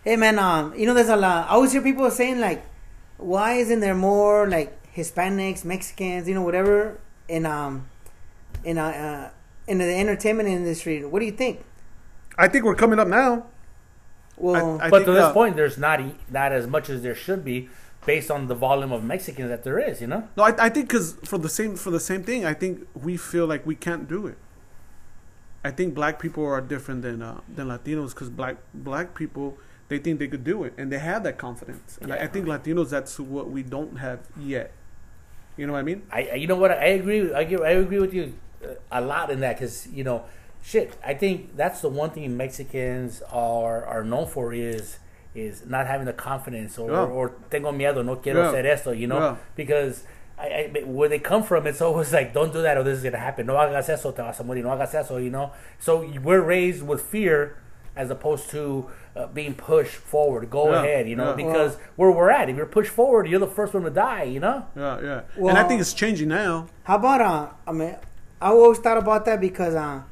[0.04, 1.48] Hey man, um, you know, there's a lot.
[1.48, 2.64] I always hear people saying like,
[3.18, 7.88] why isn't there more like Hispanics, Mexicans, you know, whatever in um
[8.64, 9.30] in uh, uh
[9.66, 11.04] in the entertainment industry?
[11.04, 11.64] What do you think?
[12.38, 13.46] I think we're coming up now.
[14.36, 17.14] Well, I but to this uh, point, there's not e- not as much as there
[17.14, 17.68] should be,
[18.06, 20.00] based on the volume of Mexicans that there is.
[20.00, 20.28] You know.
[20.36, 23.18] No, I, I think because for the same for the same thing, I think we
[23.18, 24.38] feel like we can't do it.
[25.62, 29.58] I think black people are different than uh, than Latinos because black black people
[29.90, 31.98] they think they could do it and they have that confidence.
[32.00, 34.70] And I, I think Latinos that's what we don't have yet.
[35.56, 36.02] You know what I mean?
[36.10, 36.70] I, you know what?
[36.70, 37.34] I agree.
[37.34, 38.32] I agree, I agree with you
[38.64, 40.24] uh, a lot in that because you know,
[40.62, 40.96] shit.
[41.04, 44.98] I think that's the one thing Mexicans are are known for is
[45.34, 47.04] is not having the confidence or, Yeah.
[47.04, 48.52] or tengo miedo, no quiero Yeah.
[48.52, 49.36] hacer esto, you know, Yeah.
[49.56, 50.04] because
[50.38, 53.04] I, I, where they come from, it's always like, don't do that or this is
[53.04, 53.46] gonna happen.
[53.46, 54.62] No hagas eso, te vas a morir.
[54.62, 55.52] No hagas eso, you know.
[55.78, 57.56] So we're raised with fear
[57.94, 60.48] as opposed to uh, being pushed forward.
[60.50, 60.82] Go Yeah.
[60.82, 61.36] ahead, you know, Yeah.
[61.44, 64.40] because where we're at, if you're pushed forward, you're the first one to die, you
[64.40, 64.64] know.
[64.76, 65.20] Yeah, yeah.
[65.48, 66.66] and I think it's changing now.
[66.84, 67.46] How about uh?
[67.66, 67.96] I mean,
[68.40, 70.02] I always thought about that because uh,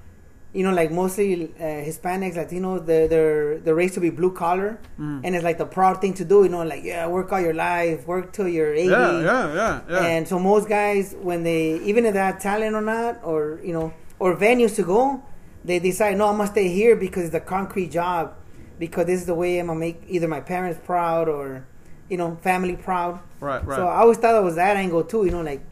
[0.53, 4.79] you know, like mostly uh, Hispanics, Latinos, they're they're they're raised to be blue collar,
[4.99, 5.21] Mm.
[5.23, 6.43] and it's like the proud thing to do.
[6.43, 8.89] You know, like yeah, work all your life, work till you're eighty.
[8.91, 10.07] Yeah, yeah, yeah, yeah.
[10.07, 13.73] And so most guys, when they even if they have talent or not, or you
[13.75, 15.23] know, or venues to go,
[15.65, 18.33] they decide no, I'm gonna stay here because it's a concrete job,
[18.79, 21.67] because this is the way I'm gonna make either my parents proud or,
[22.09, 23.21] you know, family proud.
[23.41, 23.77] right, right.
[23.77, 25.25] So I always thought it was that angle too.
[25.25, 25.63] You know, like,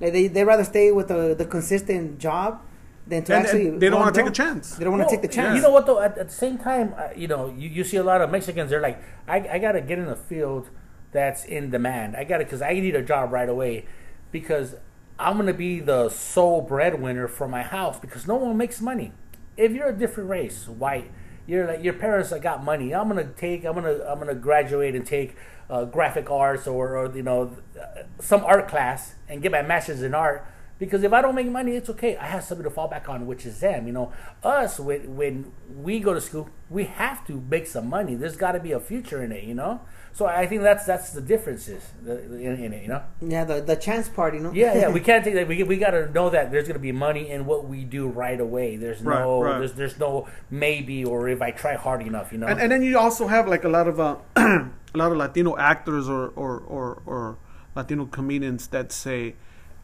[0.00, 2.60] like they they rather stay with the the consistent job
[3.06, 3.68] than to and, actually.
[3.68, 4.76] and they don't want to take a chance.
[4.76, 5.56] They don't want to take the chance.
[5.56, 6.00] You know what though?
[6.00, 8.70] At, at the same time, uh, you know, you, you see a lot of Mexicans.
[8.70, 10.68] They're like, I, I gotta get in a field
[11.12, 12.16] that's in demand.
[12.16, 13.86] I gotta because I need a job right away
[14.32, 14.74] because
[15.18, 19.12] I'm gonna be the sole breadwinner for my house because no one makes money.
[19.56, 21.10] If you're a different race, white,
[21.46, 22.94] you're like your parents have got money.
[22.94, 23.64] I'm gonna take.
[23.64, 25.36] I'm gonna I'm gonna graduate and take
[25.70, 30.02] uh, graphic arts or, or you know uh, some art class and get my master's
[30.02, 30.46] in art.
[30.78, 32.18] Because if I don't make money, it's okay.
[32.18, 33.86] I have something to fall back on, which is them.
[33.86, 38.14] You know, us when when we go to school, we have to make some money.
[38.14, 39.44] There's got to be a future in it.
[39.44, 39.80] You know,
[40.16, 42.82] so I think that's that's the differences in, in it.
[42.82, 43.02] You know.
[43.20, 44.32] yeah, the the chance part.
[44.32, 44.52] You know.
[44.52, 44.88] Yeah, yeah.
[44.88, 45.46] We can't take that.
[45.46, 48.08] We we got to know that there's going to be money in what we do
[48.08, 48.76] right away.
[48.76, 49.58] There's Right, no right.
[49.58, 52.32] there's there's no maybe or if I try hard enough.
[52.32, 52.46] You know.
[52.46, 55.54] and, and then you also have like a lot of uh, a lot of Latino
[55.58, 57.36] actors or or, or, or
[57.74, 59.34] Latino comedians that say,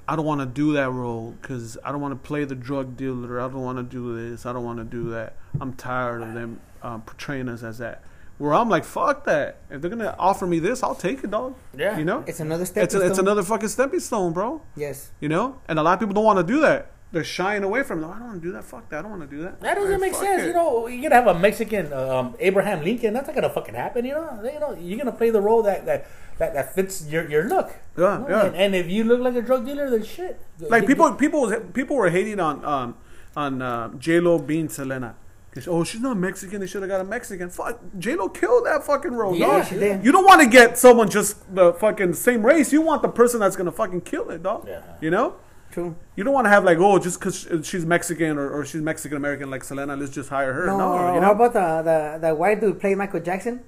[0.08, 2.96] "I don't want to do that role because I don't want to play the drug
[2.96, 3.38] dealer.
[3.38, 4.46] I don't want to do this.
[4.46, 5.36] I don't want to do that.
[5.60, 8.02] I'm tired of them uh, portraying us as that."
[8.38, 9.58] Where I'm like, "Fuck that!
[9.70, 11.96] If they're gonna offer me this, I'll take it, dog." Yeah.
[11.98, 12.84] you know, It's another step.
[12.84, 14.62] it's a, it's another fucking stepping stone, bro.
[14.76, 15.10] Yes.
[15.20, 16.88] You know, and a lot of people don't want to do that.
[17.12, 18.02] They're shying away from.
[18.02, 18.06] it.
[18.06, 18.64] I don't want to do that.
[18.64, 19.00] Fuck that.
[19.00, 19.60] I don't want to do that.
[19.60, 20.42] That doesn't Like, make sense.
[20.42, 20.46] it.
[20.46, 23.12] You know, you're gonna have a Mexican um, Abraham Lincoln.
[23.12, 24.04] That's not gonna fucking happen.
[24.06, 26.06] You know, you know, you're gonna play the role that that,
[26.38, 27.70] that, that fits your, your look.
[27.98, 28.26] Yeah, You know?
[28.30, 28.46] yeah.
[28.46, 30.40] And, and if you look like a drug dealer, then shit.
[30.58, 32.94] like people people people were hating on um
[33.36, 35.14] on uh, J Lo being Selena.
[35.54, 36.60] 'Cause, Oh, she's not Mexican.
[36.60, 37.50] They should have got a Mexican.
[37.50, 39.34] Fuck, J Lo killed that fucking role.
[39.36, 39.66] Yeah, dog.
[39.66, 40.02] she did.
[40.04, 42.72] You don't want to get someone just the fucking same race.
[42.72, 44.66] You want the person that's gonna fucking kill it, dog.
[44.66, 44.80] Yeah.
[45.02, 45.34] You know.
[45.70, 45.94] True.
[46.16, 49.16] You don't want to have like oh just because she's Mexican or, or she's Mexican
[49.16, 50.66] American like Selena, let's just hire her.
[50.66, 51.30] No, No, or you how know.
[51.32, 53.60] about the, the the white dude played Michael Jackson,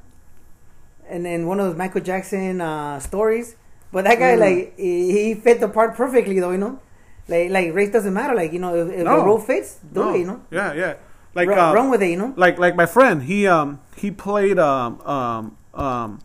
[1.09, 3.57] and then one of those Michael Jackson uh, stories.
[3.93, 4.41] But that guy, Mm.
[4.41, 6.51] like, he, he fit the part perfectly, though.
[6.51, 6.79] You know,
[7.29, 8.35] like like race doesn't matter.
[8.35, 9.19] Like you know, if, if No.
[9.21, 10.15] the role fits, do No.
[10.15, 10.19] it.
[10.19, 10.95] You know, Yeah, yeah.
[11.35, 12.11] Like run, uh, run with it.
[12.11, 12.33] You know.
[12.37, 16.21] like like my friend he um he played um um um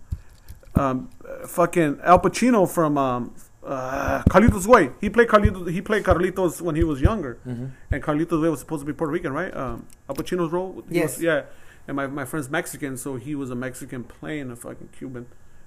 [0.76, 1.10] um
[1.48, 4.92] fucking Al Pacino from um uh, Carlito's Way.
[5.02, 5.70] He played Carlitos.
[5.72, 7.66] He played Carlitos when he was younger, Mm-hmm.
[7.92, 9.56] and Carlito's Way was supposed to be Puerto Rican, right?
[9.56, 10.84] Um, Al Pacino's role.
[10.90, 11.16] Yes.
[11.18, 11.42] was- yeah.
[11.88, 15.26] And my my friend's Mexican, so he was a Mexican playing a fucking Cuban,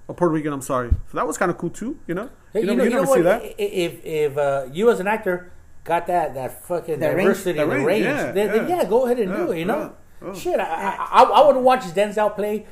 [0.09, 0.51] a Puerto Rican.
[0.53, 0.89] I'm sorry.
[0.89, 1.97] So that was kind of cool too.
[2.07, 2.29] You know.
[2.51, 3.41] Hey, You, you, never, know, you you never know see what?
[3.41, 3.61] that.
[3.61, 5.51] If if uh, you as an actor
[5.83, 8.77] got that that fucking That diversity, That the range, range, yeah, then, then yeah.
[8.77, 9.59] yeah, go ahead and Yeah, do it.
[9.59, 9.79] You know,
[10.21, 10.33] yeah, oh.
[10.33, 12.65] shit, I, I, I, I would watch Denzel play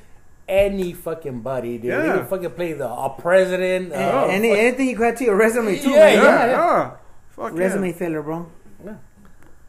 [0.48, 1.84] any fucking buddy, dude.
[1.84, 2.18] He Yeah.
[2.18, 3.92] would fucking play the a president.
[3.94, 5.90] Uh, And, any, fuck- anything you got to your resume too.
[5.92, 6.14] Yeah, man.
[6.16, 6.46] Yeah, yeah.
[6.48, 6.92] yeah.
[7.30, 7.94] Fuck Resume yeah.
[7.94, 8.52] filler, bro.
[8.86, 8.96] Yeah.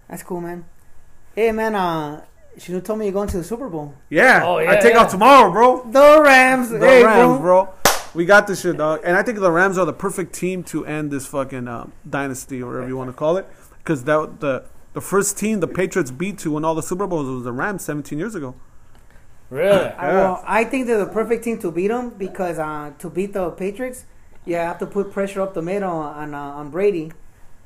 [0.09, 0.64] That's cool, man.
[1.35, 1.74] Hey, man.
[1.74, 2.24] Uh,
[2.59, 3.94] she told me you're going to the Super Bowl.
[4.11, 4.42] Yeah.
[4.44, 5.00] Oh, I take yeah.
[5.00, 5.88] off tomorrow, bro.
[5.90, 6.70] The Rams.
[6.70, 7.64] The hey, Rams, bro.
[7.64, 7.74] bro.
[8.14, 9.01] We got this shit, dog.
[9.05, 12.62] And I think the Rams are the perfect team to end this fucking um, dynasty
[12.62, 13.46] or whatever you want to call it.
[13.79, 17.27] Because that the the first team the Patriots beat to win all the Super Bowls
[17.27, 18.55] was the Rams 17 years ago.
[19.48, 19.87] really?
[19.87, 23.33] I, well, I think they're the perfect team to beat them because uh, to beat
[23.33, 24.05] the Patriots,
[24.44, 27.12] you have to put pressure up the middle on uh, on Brady,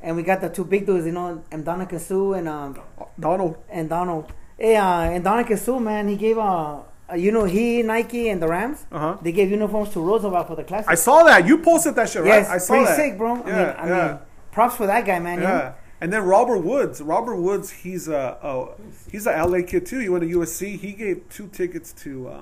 [0.00, 2.80] and we got the two big dudes, you know, and Ndamukong Suh and um,
[3.18, 3.56] Donald.
[3.68, 4.32] and Donald.
[4.56, 8.40] Hey, uh, and Ndamukong Suh, man, he gave uh, uh, you know, he Nike and
[8.42, 9.16] the Rams, Uh huh.
[9.22, 10.90] they gave uniforms to Roosevelt for the classic.
[10.90, 11.46] I saw that.
[11.46, 12.28] You posted that shit, right?
[12.28, 12.96] yes, I saw pretty that.
[12.96, 13.34] sick, bro.
[13.42, 14.06] I Yeah, mean, I yeah.
[14.08, 14.18] mean,
[14.52, 15.38] props for that guy, man.
[15.38, 15.50] you know?
[15.50, 15.72] Yeah.
[16.00, 17.00] And then Robert Woods.
[17.00, 18.74] Robert Woods, he's a oh,
[19.10, 19.98] he's a LA kid too.
[20.00, 20.78] He went to USC.
[20.78, 22.40] He gave two tickets to uh,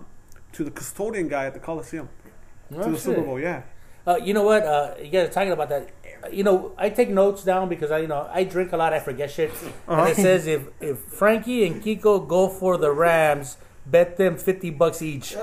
[0.53, 2.09] to the custodian guy at the Coliseum
[2.70, 3.00] No to the shit.
[3.05, 3.38] Super Bowl.
[3.38, 3.62] Yeah.
[4.07, 4.64] Uh, you know what?
[4.64, 5.88] Uh, you guys are talking about that.
[6.33, 8.92] You know, I take notes down because I, you know, I drink a lot.
[8.92, 9.50] I forget shit.
[9.50, 10.03] Uh-huh.
[10.03, 14.70] And it says if if Frankie and Kiko go for the Rams, bet them fifty
[14.70, 15.33] bucks each.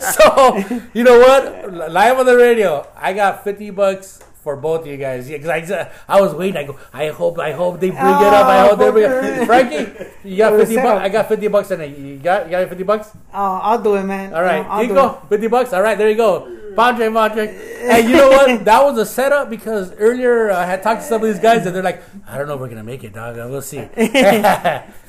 [0.00, 0.56] so
[0.94, 1.72] you know what?
[1.92, 5.28] Live on the radio, I got fifty bucks for both of you guys.
[5.28, 6.56] Yeah, because I, I was waiting.
[6.56, 6.78] I go.
[6.92, 7.38] I hope.
[7.38, 8.46] I hope they bring it up.
[8.46, 9.46] I Oh, hope they bring it.
[9.50, 11.02] Frankie, you got fifty bucks.
[11.02, 11.98] I got fifty bucks in it.
[11.98, 13.10] You got you got fifty bucks.
[13.34, 14.32] Oh, I'll do it, man.
[14.34, 15.72] All right, do Nico, fifty bucks.
[15.72, 16.52] All right, there you go.
[16.76, 17.46] Padre, Padre.
[17.46, 18.64] Hey, you know what?
[18.66, 21.64] That was a setup because earlier uh, I had talked to some of these guys
[21.64, 23.36] and they're like, I don't know if we're gonna make it, dog.
[23.36, 23.88] We'll see.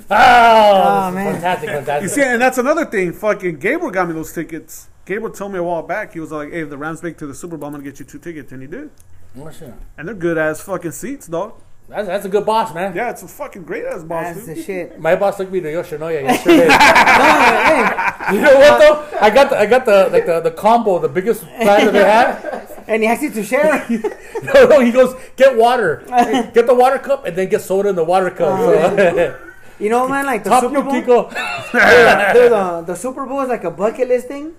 [0.12, 1.34] oh, Oh, man.
[1.34, 2.04] fantastic, fantastic.
[2.04, 3.14] You see, and that's another thing.
[3.14, 4.88] Fucking Gabriel got me those tickets.
[5.06, 6.14] Gabriel told me a while back.
[6.14, 7.84] He was like, "Hey, if the Rams make it to the Super Bowl, I'm gonna
[7.84, 8.90] get you two tickets," and he did.
[9.40, 9.74] Oh, shit.
[9.98, 11.54] And they're good ass fucking seats, dog.
[11.90, 12.94] That's, that's a good boss, man.
[12.94, 14.36] Yeah, it's a fucking great ass boss.
[14.36, 15.00] That's the shit.
[15.00, 16.68] My boss took me to Yoshinoya yesterday.
[16.68, 19.18] No, you know what though?
[19.22, 22.42] I got the I got the like the, the combo, the biggest platter they have.
[22.42, 23.86] hey, and he asked you to share.
[24.44, 26.04] No, no, he goes, get water,
[26.54, 28.60] get the water cup, and then get soda in the water cup.
[28.60, 29.40] Oh, so,
[29.80, 30.94] You know, man, like the top Super Bowl.
[30.94, 31.30] Kiko.
[32.34, 34.54] Dude, the, the Super Bowl is like a bucket list thing,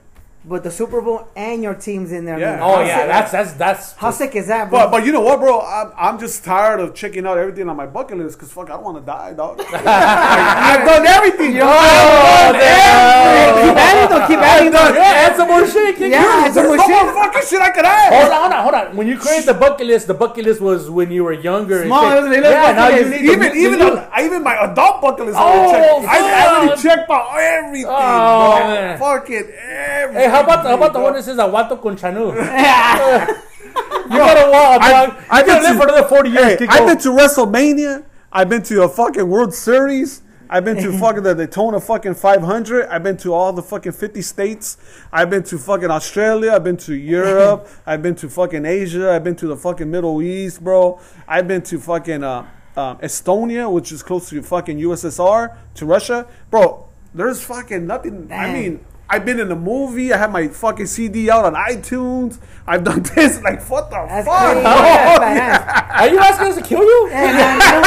[0.44, 2.38] but the Super Bowl and your team's in there.
[2.38, 2.52] Yeah.
[2.56, 2.62] man.
[2.62, 3.92] Oh How yeah, sick- that's that's that's.
[3.94, 4.78] how sick is that, bro?
[4.78, 5.60] But but you know what, bro?
[5.60, 8.74] I'm, I'm just tired of checking out everything on my bucket list because fuck, I
[8.74, 9.58] don't want to die, dog.
[9.58, 11.52] Like, I've done everything.
[11.52, 14.88] You know, Oh, Hey, keep adding, though, keep adding, though.
[14.94, 15.96] Yeah, add some more shit.
[15.96, 16.10] Kiko.
[16.10, 17.14] Yeah, add some more no more shit.
[17.14, 18.12] fucking shit I could add.
[18.12, 18.96] Hold on, hold on, hold on.
[18.96, 21.78] When you created the bucket list, the bucket list was when you were younger.
[21.82, 22.16] and Small, shit.
[22.22, 23.10] was a little yeah, bucket now you list.
[23.10, 25.38] need the- even the even new- I even my adult bucket list.
[25.38, 26.08] Oh, I already oh, checked.
[26.08, 26.58] I, I fuck.
[26.62, 27.86] already checked out everything.
[27.90, 28.68] Oh, bro.
[28.68, 28.98] man.
[28.98, 30.30] Fucking everything.
[30.38, 32.34] Hey, how about the, how about the one that says Aguanto con Chanu?
[34.10, 35.24] you gotta walk, I- dog.
[35.30, 36.58] I You gotta been live to- for another forty years.
[36.58, 38.04] Hey, I've been to WrestleMania.
[38.32, 40.22] I've been to a fucking World Series.
[40.50, 42.86] I've been to fucking the Daytona fucking 500.
[42.88, 44.78] I've been to all the fucking 50 states.
[45.12, 46.52] I've been to fucking Australia.
[46.52, 47.68] I've been to Europe.
[47.86, 49.10] I've been to fucking Asia.
[49.12, 51.00] I've been to the fucking Middle East, bro.
[51.26, 52.46] I've been to fucking uh,
[52.76, 56.86] uh, Estonia, which is close to fucking USSR, to Russia, bro.
[57.14, 58.30] There's fucking nothing.
[58.32, 60.12] I mean, I've been in a movie.
[60.12, 62.38] I have my fucking CD out on iTunes.
[62.66, 63.40] I've done this.
[63.42, 64.38] Like, what the That's fuck?
[64.38, 64.60] crazy.
[64.60, 64.62] bro?
[64.62, 65.98] That's badass.
[66.00, 67.06] Are you asking us to kill you?
[67.10, 67.82] Hey, man, you know,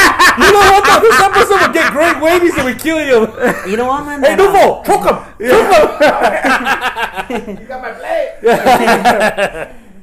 [0.46, 0.82] You know what?
[0.84, 1.00] Though?
[1.08, 3.28] This episode would get great ratings if we kill you.
[3.70, 4.20] you know what, man?
[4.22, 5.16] Hey, That, uh, Duvo, choke him.
[7.58, 8.32] You got my blade.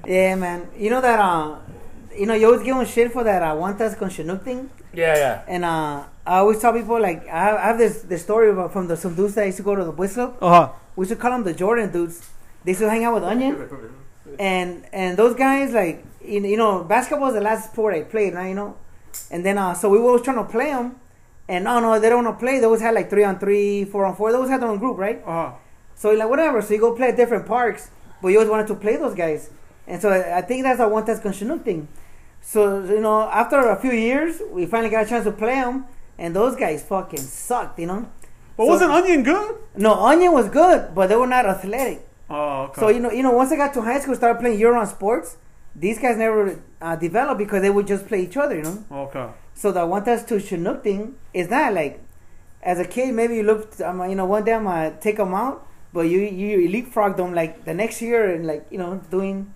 [0.06, 0.68] Yeah, man.
[0.78, 1.58] You know that, uh,
[2.18, 4.70] you know, you always give him shit for that uh, Wantas con Chinook thing.
[4.94, 5.42] Yeah, yeah.
[5.48, 8.74] And uh, I always tell people, like, I have, I have this, this story about
[8.74, 10.36] from the some dudes that used to go to the whistle.
[10.42, 10.70] Uh-huh.
[11.00, 12.30] We used to call them the Jordan dudes.
[12.66, 13.56] They used to hang out with Onion.
[14.38, 18.34] And and those guys, like, you you know, basketball is the last sport I played,
[18.34, 18.50] right?
[18.50, 18.78] You know?
[19.32, 21.00] And then, uh, so we were always trying to play them.
[21.48, 22.60] And no, no, they don't want to play.
[22.60, 24.32] They always had like three on three, four on four.
[24.32, 25.24] They always had their own group, right?
[25.26, 25.54] Uh-huh.
[25.96, 26.62] So like, whatever.
[26.62, 29.50] So you go play at different parks, but you always wanted to play those guys.
[29.88, 31.88] And so I I think that's a one test con Chinook thing.
[32.42, 35.86] So, you know, after a few years, we finally got a chance to play them,
[36.18, 38.04] and those guys fucking sucked, you know?
[38.60, 39.56] But So- wasn't Onion good?
[39.78, 42.06] No, Onion was good, but they were not athletic.
[42.30, 42.82] Oh, okay.
[42.82, 45.38] So, you know, you know, once I got to high school, started playing year-round sports,
[45.74, 48.84] these guys never uh, developed because they would just play each other, you know?
[48.92, 49.28] Okay.
[49.54, 52.02] So the one test to Chinook thing is not like,
[52.62, 55.34] as a kid, maybe you looked, um, you know, one day I'm gonna take them
[55.34, 59.54] out, but you you leapfrog them like the next year and like you know doing,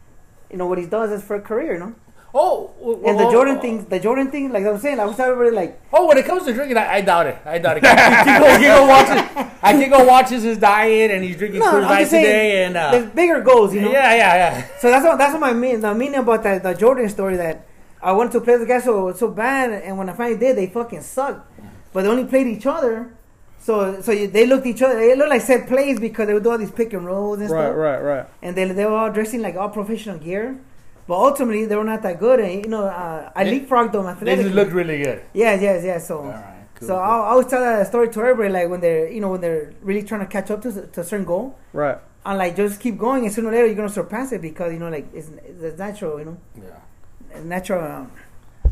[0.49, 1.93] you know what he does is for a career, you know.
[2.35, 2.71] Oh,
[3.05, 5.79] And the Jordan oh, thing, the Jordan thing, like I'm saying, I was everybody like,
[5.93, 7.37] Oh, when it comes to drinking, I, I doubt it.
[7.45, 7.83] I doubt it.
[7.83, 9.53] Kiko, Kiko watches.
[9.61, 13.11] I Kiko watches his diet, and he's drinking no, Coors Light today, and uh, there's
[13.11, 13.91] bigger goals, you know.
[13.91, 14.67] yeah, yeah, yeah.
[14.79, 15.79] So that's what that's what I mean.
[15.81, 17.67] The meaning about that the Jordan story that
[18.01, 20.67] I wanted to play the guys so so bad, and when I finally did, they
[20.67, 21.47] fucking sucked.
[21.93, 23.13] But they only played each other.
[23.59, 24.95] So so you, they looked each other.
[24.95, 27.49] They looked like set plays because they would do all these pick and rolls and
[27.51, 27.75] Right, stuff.
[27.77, 28.25] right, right.
[28.41, 30.59] And they they were all dressing like all professional gear.
[31.07, 32.39] But ultimately, they were not that good.
[32.39, 34.43] And you know, uh, I They- leapfrogged them They athletically.
[34.43, 35.21] just looked really good.
[35.33, 36.07] Yes, yes, yes.
[36.07, 36.19] So.
[36.19, 36.87] All right, cool.
[36.87, 39.41] So I I always tell that story to everybody, like when they're, you know, when
[39.41, 41.97] they're really trying to catch up to, to a certain goal, Right.
[42.25, 44.79] and like just keep going, and sooner or later you're gonna surpass it because you
[44.79, 45.29] know, like it's,
[45.61, 47.41] it's natural, you know, yeah.
[47.43, 47.83] natural.
[47.83, 48.11] Um,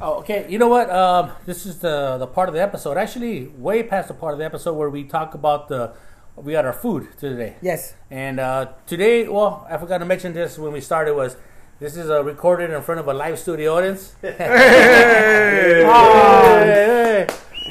[0.04, 0.48] Oh, okay.
[0.50, 0.90] You know what?
[0.90, 2.98] Um, this is the the part of the episode.
[2.98, 5.92] Actually, way past the part of the episode where we talk about the
[6.36, 7.56] we got our food today.
[7.62, 7.94] yes.
[8.10, 11.14] And uh, today, well, I forgot to mention this when we started.
[11.14, 11.36] Was
[11.82, 14.14] this is uh, recorded in front of a live studio audience?
[14.22, 15.84] Hey!
[15.84, 17.28] Hey, hey.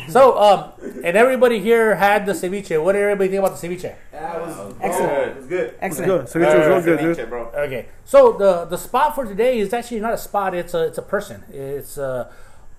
[0.08, 0.72] So, um,
[1.04, 2.82] and everybody here had the ceviche.
[2.82, 3.94] What did everybody think about the ceviche?
[4.10, 5.12] That was Excellent.
[5.12, 5.28] Good.
[5.28, 5.74] It was good.
[5.80, 6.08] Excellent.
[6.10, 6.28] Good.
[6.28, 7.16] So was real good, dude.
[7.16, 7.52] Ceviche, bro.
[7.54, 10.56] Okay, so the the spot for today is actually not a spot.
[10.56, 11.44] It's a it's a person.
[11.52, 12.32] It's a,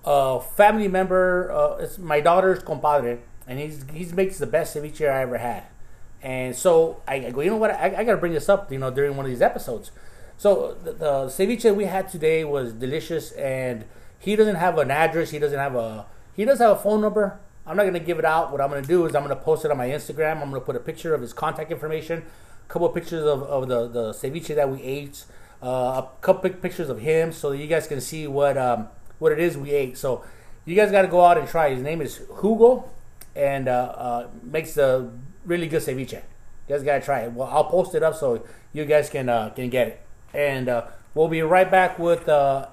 [0.04, 1.50] a family member.
[1.50, 5.64] Uh, it's my daughter's compadre, and he's he makes the best ceviche I ever had.
[6.22, 7.70] And so I, I go, you know what?
[7.70, 9.90] I, I got to bring this up, you know, during one of these episodes.
[10.42, 13.84] So the, the ceviche we had today was delicious, and
[14.18, 15.30] he doesn't have an address.
[15.30, 16.06] He doesn't have a
[16.38, 17.26] he does have a phone number.
[17.66, 18.50] I'm not gonna give it out.
[18.52, 20.42] What I'm gonna do is I'm gonna post it on my Instagram.
[20.42, 22.16] I'm gonna put a picture of his contact information,
[22.68, 25.24] a couple of pictures of, of the the ceviche that we ate.
[25.62, 28.88] uh, a couple pic- pictures of him so that you guys can see what um,
[29.20, 29.96] what it is we ate.
[29.96, 30.24] So
[30.64, 31.70] you guys got to go out and try.
[31.70, 32.90] His name is Hugo,
[33.36, 35.10] and uh, uh, makes a
[35.44, 36.14] really good ceviche.
[36.14, 36.22] You
[36.68, 37.32] guys got to try it.
[37.32, 40.00] Well, I'll post it up so you guys can uh, can get it.
[40.34, 42.68] And uh, we'll be right back with uh,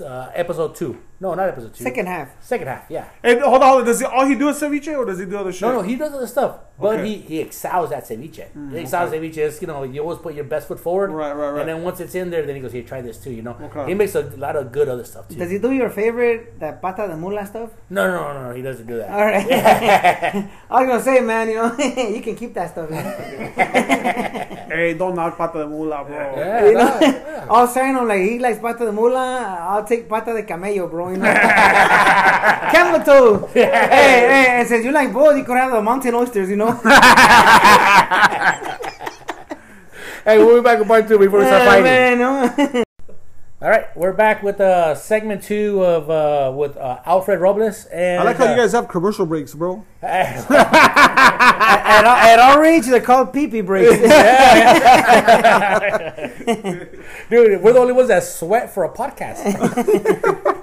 [0.00, 1.00] uh, episode two.
[1.22, 1.84] No, not episode two.
[1.84, 2.30] Second half.
[2.42, 2.86] Second half.
[2.88, 3.06] Yeah.
[3.22, 5.26] And hold on, hold on, does he all he do is ceviche or does he
[5.26, 5.62] do other shit?
[5.62, 7.08] No, no, he does other stuff, but Okay.
[7.08, 8.46] he, he excels at ceviche.
[8.56, 9.36] Mm, he excels at ceviche.
[9.36, 11.60] Is, you know, you always put your best foot forward, Right, right, right.
[11.60, 13.54] And then once it's in there, then he goes, "Here, try this too." You know,
[13.64, 13.88] Okay.
[13.88, 15.34] he makes a lot of good other stuff too.
[15.36, 17.68] Does he do your favorite, that pata de mula stuff?
[17.90, 19.10] no, no, no, no, he doesn't do that.
[19.10, 19.46] All right.
[20.70, 21.76] I was gonna say, man, you know,
[22.16, 22.88] you can keep that stuff.
[22.90, 22.96] You?
[24.70, 26.14] Hey, don't knock pata de mula, bro.
[26.36, 26.98] Yeah, You no, know?
[27.00, 27.46] yeah.
[27.50, 29.58] I was saying, I'm like, he likes pata de mula.
[29.68, 31.08] I'll take pata de camello, bro.
[31.10, 31.24] You know,
[32.72, 33.46] camel toe.
[33.52, 36.48] hey, hey, and since you like both, you could have the mountain oysters.
[36.48, 36.80] You know.
[40.24, 41.84] Hey, we'll be back with part two before we start Yeah, fighting.
[41.84, 42.84] man, no?
[43.62, 48.20] All right, we're back with uh, segment two of uh, with uh, Alfred Robles and
[48.20, 49.84] I like how uh, you guys have commercial breaks, bro.
[50.02, 53.90] at, at, our- at our age, they're called pee pee breaks.
[57.30, 60.56] Dude, we're the only ones that sweat for a podcast.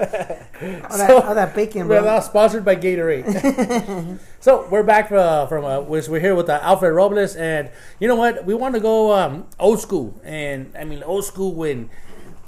[0.00, 2.14] All, that, all that bacon, We're bro.
[2.14, 4.18] now sponsored by Gatorade.
[4.40, 8.08] so we're back uh, from uh, we're we're here with uh, Alfred Robles, and you
[8.08, 8.44] know what?
[8.44, 11.90] We want to go um, old school, and I mean old school when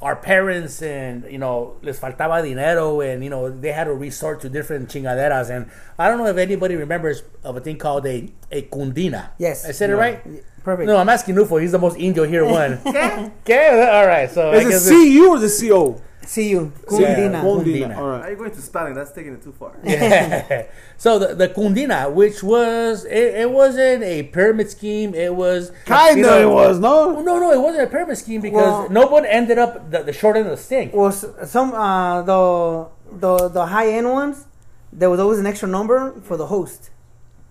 [0.00, 4.40] our parents and you know les faltaba dinero, and you know they had to resort
[4.42, 5.50] to different chingaderas.
[5.50, 9.30] And I don't know if anybody remembers of a thing called a a cundina.
[9.38, 9.64] Yes.
[9.64, 10.20] I said it right.
[10.64, 10.86] Perfect.
[10.86, 11.60] No, I'm asking Nufo.
[11.60, 12.44] He's the most indio here.
[12.46, 12.80] One.
[12.86, 14.30] okay, all right.
[14.30, 16.00] So I Is guess it C-U or is it C-O?
[16.26, 17.40] See you, Yeah, Cundina.
[17.42, 17.66] Cund- Cundina.
[17.66, 17.88] Cundina.
[17.88, 18.22] All How right.
[18.22, 18.94] are you going to spelling?
[18.94, 19.76] That's taking it too far.
[19.84, 20.66] Yeah.
[20.96, 25.14] so the, the Cundina, which was it, it wasn't a pyramid scheme.
[25.14, 27.20] It was Kinda you know- it was, no?
[27.20, 30.12] No, no, it wasn't a pyramid scheme because Well- no one ended up the, the
[30.12, 30.90] short end of the stick.
[30.94, 34.46] Well, some uh, the the the high end ones,
[34.92, 36.90] there was always an extra number for the host,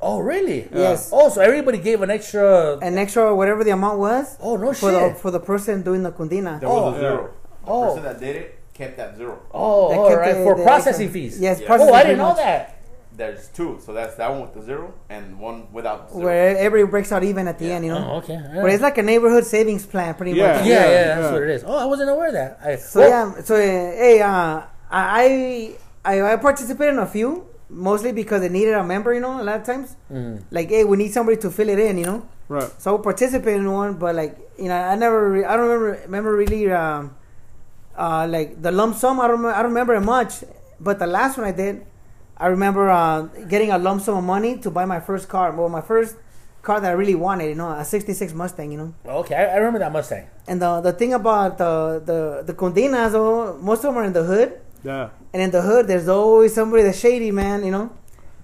[0.03, 0.67] Oh, really?
[0.73, 1.11] Yes.
[1.13, 2.77] Oh, so everybody gave an extra.
[2.81, 5.13] an extra whatever the amount was Oh no for shit.
[5.13, 6.59] the for the person doing the Cundina.
[6.59, 7.33] There was Oh, a zero.
[7.67, 7.81] Oh.
[7.81, 9.39] The person that did it kept that zero.
[9.53, 10.33] oh, That all kept right.
[10.37, 11.39] the- For the processing extra- fees.
[11.39, 11.67] Yes, Yeah.
[11.67, 12.37] processing Oh, I didn't know much.
[12.37, 12.75] that.
[13.21, 16.25] There's two, so that's that one with the zero and one without the zero.
[16.25, 17.75] Where everybody breaks out even at the Yeah.
[17.75, 18.07] end, you know.
[18.13, 18.39] Oh, okay.
[18.55, 20.47] But it's like a neighborhood savings plan, pretty Yeah.
[20.57, 20.65] much.
[20.65, 21.33] yeah, yeah, Yeah, that's yeah.
[21.33, 21.63] what it is.
[21.67, 22.59] Oh, I wasn't aware of that.
[22.63, 28.11] I, So yeah, so uh, hey, uh, I, I I participated in a few mostly
[28.11, 29.39] because they needed a member, you know.
[29.39, 30.41] A lot of times, Mm.
[30.51, 32.21] like hey, we need somebody to fill it in, you know.
[32.49, 32.69] Right.
[32.79, 35.99] So I participated in one, but like you know, I never, re- I don't remember,
[36.05, 37.15] remember really, um,
[37.97, 39.19] uh, like the lump sum.
[39.19, 40.43] I don't, remember, I don't remember it much,
[40.79, 41.85] but the last one I did,
[42.37, 45.51] I remember uh, getting a lump sum of money to buy my first car.
[45.51, 46.15] Well, my first
[46.61, 48.93] car that I really wanted, you know, a '66 Mustang, you know.
[49.05, 50.27] Okay, I, I remember that Mustang.
[50.47, 54.13] And the the thing about the the the condinas, though, most of them are in
[54.13, 54.59] the hood.
[54.83, 55.09] Yeah.
[55.33, 57.91] And in the hood, there's always somebody that's shady, man, you know?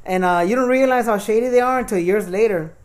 [0.06, 2.76] And uh, you don't realize how shady they are until years later.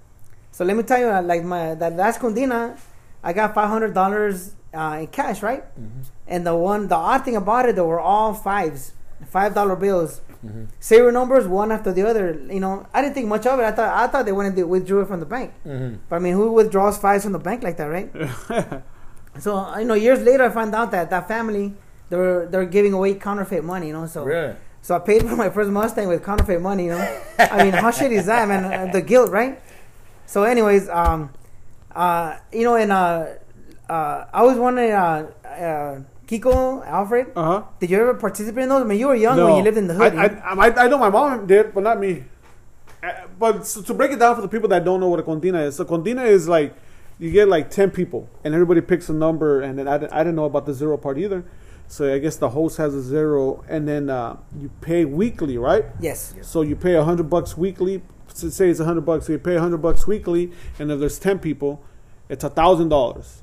[0.50, 2.78] So let me tell you, uh, like my that last condina,
[3.22, 5.64] I got $500 uh, in cash, right?
[6.26, 8.92] And the one, the odd thing about it, they were all fives,
[9.32, 10.20] $5 bills.
[10.80, 12.32] Serial numbers, one after the other.
[12.50, 13.62] You know, I didn't think much of it.
[13.62, 15.52] I thought I thought they went and withdrew it from the bank.
[15.64, 15.98] Mm-hmm.
[16.08, 18.10] But I mean, who withdraws fives from the bank like that, right?
[19.38, 21.74] So uh, you know, years later, I found out that that family
[22.10, 23.86] they're they're giving away counterfeit money.
[23.86, 24.54] You know, so Really?
[24.82, 26.86] so I paid for my first Mustang with counterfeit money.
[26.86, 28.64] You know, I mean, how shit is that, man?
[28.64, 29.60] Uh, The guilt, right?
[30.26, 31.30] So, anyways, um,
[31.94, 33.26] uh, you know, and uh,
[33.92, 37.62] uh, I was wondering, uh, uh, Kiko, Alfred, Uh huh.
[37.78, 38.82] did you ever participate in those?
[38.82, 40.14] I mean, you were young when you lived in the hood.
[40.14, 40.40] I, know?
[40.44, 42.24] I, I, I know my mom did, but not me.
[43.02, 45.22] Uh, But so to break it down for the people that don't know what a
[45.22, 46.72] contina is, so contina is like
[47.18, 50.18] you get like ten people, and everybody picks a number, and then I, didn't- I
[50.24, 51.44] didn't know about the zero part either.
[51.88, 55.84] So I guess the host has a zero, and then uh, you pay weekly, right?
[56.00, 56.34] yes.
[56.40, 58.00] So you pay a hundred bucks weekly.
[58.32, 60.98] So say it's a hundred bucks, so you pay a hundred bucks weekly, and if
[61.00, 61.82] there's ten people,
[62.30, 63.42] it's a thousand dollars.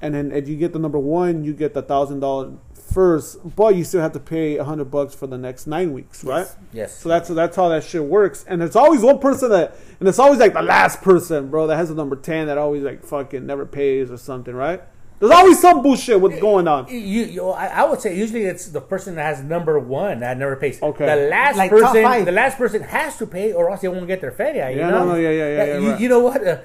[0.00, 2.54] And then if you get the number one, you get the thousand dollars
[2.92, 6.24] first, but you still have to pay a hundred bucks for the next nine weeks,
[6.24, 6.46] right?
[6.72, 6.96] Yes.
[6.98, 8.44] So that's that's how that shit works.
[8.48, 11.76] And there's always one person that, and it's always like the last person, bro, that
[11.76, 14.82] has the number ten that always like fucking never pays or something, right?
[15.20, 16.86] There's always some bullshit with going on.
[16.88, 20.38] You, you, I, I would say usually it's the person that has number one that
[20.38, 20.80] never pays.
[20.80, 21.06] Okay.
[21.06, 24.20] The last Like person, the last person has to pay, or else they won't get
[24.20, 24.70] their feria.
[24.70, 25.04] You Yeah, know?
[25.04, 26.00] no, no, yeah, yeah, yeah, yeah, you, right.
[26.00, 26.46] you know what?
[26.46, 26.58] Uh,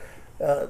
[0.44, 0.68] uh,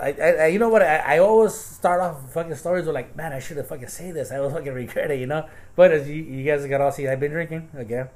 [0.00, 0.82] I, I, I- you know what?
[0.82, 4.10] I, I always start off fucking stories with like, man, I should have fucking say
[4.12, 4.30] this.
[4.30, 5.46] I was fucking regret it, you know.
[5.76, 8.08] But as you, you guys got all see, I've been drinking again.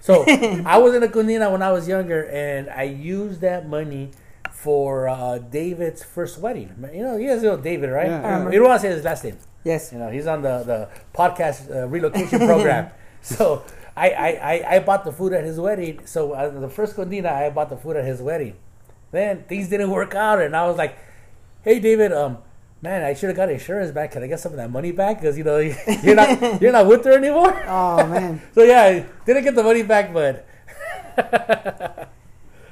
[0.00, 0.24] So
[0.66, 4.10] I was in a cundina when I was younger, and I used that money
[4.50, 6.74] for uh, David's first wedding.
[6.92, 8.06] You know, you guys know David, right?
[8.06, 8.52] Yeah, I remember.
[8.52, 9.38] You don't want to say his last name.
[9.64, 9.92] Yes.
[9.92, 12.90] You know, he's on the, the podcast uh, relocation program.
[13.22, 13.62] So
[13.94, 16.00] I, I, I, I bought the food at his wedding.
[16.06, 18.54] So uh, the first condina, I bought the food at his wedding.
[19.12, 20.96] Then things didn't work out, and I was like,
[21.62, 22.38] "Hey, David, um,
[22.80, 24.12] man, I should have got insurance back.
[24.12, 25.20] Can I get some of that money back?
[25.20, 25.58] Because you know
[26.02, 26.30] you're not
[26.62, 28.40] you're not with her anymore." Oh man.
[28.54, 30.46] So yeah, I didn't get the money back, but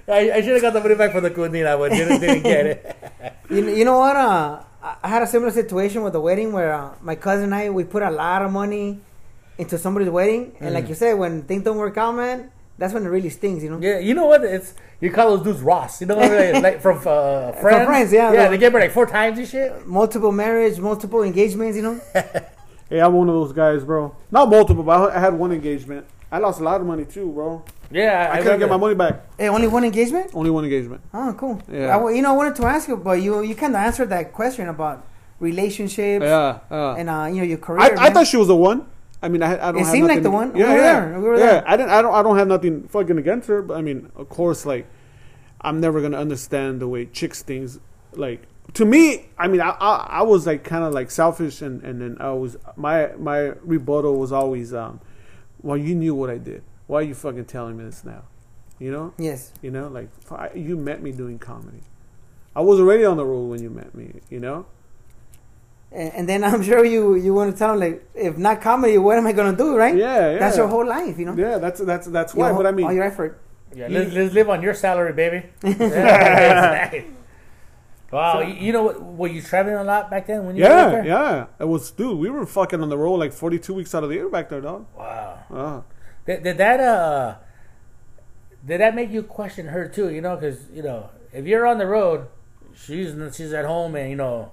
[0.09, 2.67] I, I should have got the money back for the condina, but didn't, didn't get
[2.67, 2.97] it.
[3.51, 4.17] You, you know what?
[4.17, 4.63] Uh,
[5.03, 7.85] I had a similar situation with the wedding where uh, my cousin and I we
[7.85, 9.01] put a lot of money
[9.59, 13.05] into somebody's wedding, and like you said, when things don't work out, man, that's when
[13.05, 13.63] it really stings.
[13.63, 13.79] You know.
[13.81, 14.45] Yeah, you know what?
[14.45, 16.01] It's you call those dudes Ross.
[16.01, 16.31] You know what?
[16.33, 16.63] I mean?
[16.63, 17.87] like from uh, friends.
[17.87, 18.33] Friends, yeah.
[18.33, 19.87] Yeah, The- they get married like four times and shit.
[19.87, 21.77] Multiple marriage, multiple engagements.
[21.77, 22.01] You know.
[22.91, 24.17] Hey, I'm one of those guys, bro.
[24.31, 26.07] Not multiple, but I I had one engagement.
[26.33, 27.63] I lost a lot of money too, bro.
[27.91, 29.27] Yeah, I, couldn't get my money back.
[29.39, 30.31] hey, only one engagement.
[30.35, 31.03] Only one engagement.
[31.13, 31.61] Oh, cool.
[31.71, 31.95] Yeah.
[31.97, 34.33] I, you know, I wanted to ask you, but you you kind of answered that
[34.33, 35.05] question about
[35.41, 36.95] relationships Yeah, yeah.
[36.97, 37.81] and uh, you know your career.
[37.81, 38.15] I, I man.
[38.15, 38.87] like she was the one.
[39.23, 39.83] I mean, I, I don't.
[39.83, 40.53] It seemed like the one.
[40.53, 41.19] We Yeah, were yeah, there.
[41.21, 41.47] We were yeah.
[41.47, 41.69] there.
[41.69, 41.91] I didn't.
[41.91, 42.15] I don't.
[42.15, 43.63] I don't have nothing fucking against her.
[43.63, 44.87] But I mean, of course, like,
[45.61, 47.81] I'm never gonna understand the way chicks things.
[48.13, 48.43] Like
[48.75, 52.01] to me, I mean, I I, I was like kind of like selfish, and and
[52.01, 55.01] then I was my my rebuttal was always, um,
[55.63, 56.63] well, you knew what I did.
[56.87, 58.23] Why are you fucking telling me this now?
[58.79, 59.53] You know, Yes.
[59.63, 60.09] you know, like
[60.55, 61.83] you met me doing comedy.
[62.55, 64.21] I was already on the road when you met me.
[64.31, 64.67] You know.
[65.91, 68.99] And, and then I'm sure you you want to tell them like, if not comedy,
[68.99, 69.97] what am I gonna do, right?
[69.97, 70.39] Yeah, yeah.
[70.39, 71.35] That's your whole life, you know.
[71.35, 72.49] Yeah, that's that's that's why.
[72.53, 73.41] whole- But I mean, all your effort.
[73.75, 75.45] Yeah, let's, let's live on your salary, baby.
[75.63, 77.03] Yeah.
[78.11, 79.03] wow, you, you know what?
[79.03, 81.05] Were you traveling a lot back then when you were Yeah, there?
[81.07, 81.47] yeah.
[81.61, 82.19] It was, dude.
[82.19, 84.61] We were fucking on the road like forty-two weeks out of the year back there,
[84.63, 84.87] dog.
[84.97, 85.39] Wow.
[85.53, 85.81] Uh,
[86.27, 87.35] Did, did that uh
[88.65, 90.11] did that make you question her too?
[90.11, 92.27] You know, because you know if you're on the road,
[92.75, 94.51] she's she's at home and you know,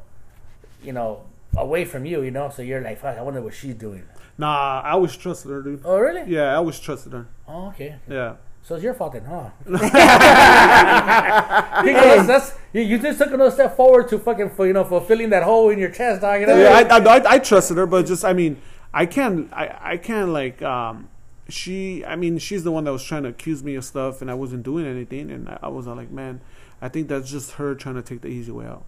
[0.85, 1.23] you know
[1.57, 2.21] away from you.
[2.21, 4.03] You know, so you're like, fuck, I wonder what she's doing.
[4.37, 5.81] nah, I always trusted her, dude.
[5.85, 6.31] Oh, really?
[6.31, 7.27] Yeah, I always trusted her.
[7.47, 7.95] Oh, okay.
[8.07, 8.35] Yeah.
[8.61, 9.49] So it's your fault then, huh?
[11.83, 15.29] because that's you, you just took another step forward to fucking for you know fulfilling
[15.29, 16.41] that hole in your chest, dog.
[16.41, 16.57] You know?
[16.57, 18.59] Yeah, I, I, I, trusted her, but just I mean,
[18.91, 21.09] I can't, I, I can't like, um,
[21.47, 24.31] she, I mean, she's the one that was trying to accuse me of stuff, and
[24.31, 26.41] I wasn't doing anything, and I, I was like, man,
[26.81, 28.83] I think that's just her trying to take the easy way out.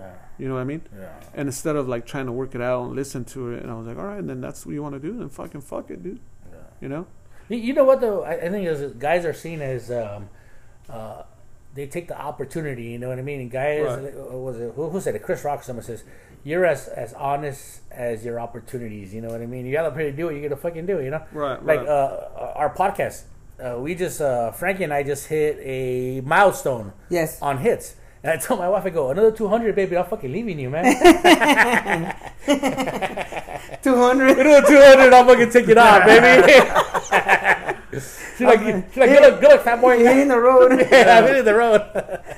[0.00, 0.12] Yeah.
[0.38, 0.82] You know what I mean?
[0.98, 1.08] Yeah.
[1.34, 3.74] And instead of like trying to work it out and listen to it, and I
[3.74, 5.90] was like, all right, and then that's what you want to do, then fucking fuck
[5.90, 6.20] it, dude.
[6.50, 6.58] Yeah.
[6.80, 7.06] You know?
[7.48, 8.22] You, you know what though?
[8.24, 10.28] I, I think as guys are seen as um,
[10.88, 11.22] uh,
[11.74, 12.84] they take the opportunity.
[12.84, 13.40] You know what I mean?
[13.40, 14.14] And guys, Right.
[14.14, 15.22] was it who, who said it?
[15.22, 15.62] Chris Rock.
[15.62, 16.02] Someone says
[16.42, 19.12] you're as as honest as your opportunities.
[19.14, 19.66] You know what I mean?
[19.66, 20.36] You got to pay to do it.
[20.36, 21.04] You got to fucking do it.
[21.04, 21.22] You know?
[21.32, 21.88] Right, Like right.
[21.88, 23.24] uh, our podcast.
[23.62, 27.40] Uh, we just uh, Frankie and I just hit a milestone Yes.
[27.42, 27.94] on hits.
[28.22, 30.84] And I told my wife, I go, another 200, baby, I'm fucking leaving you, man.
[33.82, 34.38] Two hundred.
[34.38, 36.52] another 200, I'm fucking taking it off, baby.
[37.92, 39.94] she's like, she's like good, luck, good luck, fat boy.
[40.02, 40.86] You're in the road.
[40.90, 41.80] yeah, I'm in the road.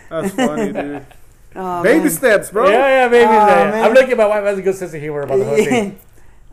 [0.08, 1.06] That's funny, dude.
[1.54, 2.10] Oh, Baby man.
[2.10, 2.68] steps, bro.
[2.70, 3.24] Yeah, yeah, baby.
[3.26, 3.70] Oh, yeah.
[3.70, 3.84] man.
[3.84, 5.98] I'm looking at my wife has a good sense of humor about the whole thing.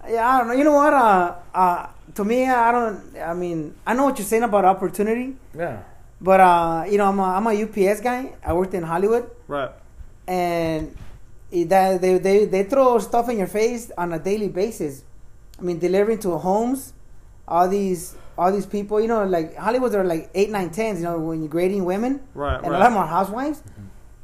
[0.10, 0.54] yeah, I don't know.
[0.56, 0.92] You know what?
[0.94, 3.16] Uh, uh, to me, I don't.
[3.18, 5.84] I mean, I know what you're saying about opportunity, Yeah.
[6.22, 8.34] But uh, you know, I'm a, I'm a UPS guy.
[8.44, 9.72] I worked in Hollywood, Right.
[10.28, 10.96] and
[11.52, 15.04] that they, they they throw stuff in your face on a daily basis.
[15.58, 16.94] I mean, delivering to homes,
[17.48, 19.02] all these all these people.
[19.02, 21.00] You know, like Hollywood are like eight, nine, tens.
[21.00, 23.64] You know, when you're grading women, Right, and a lot more housewives,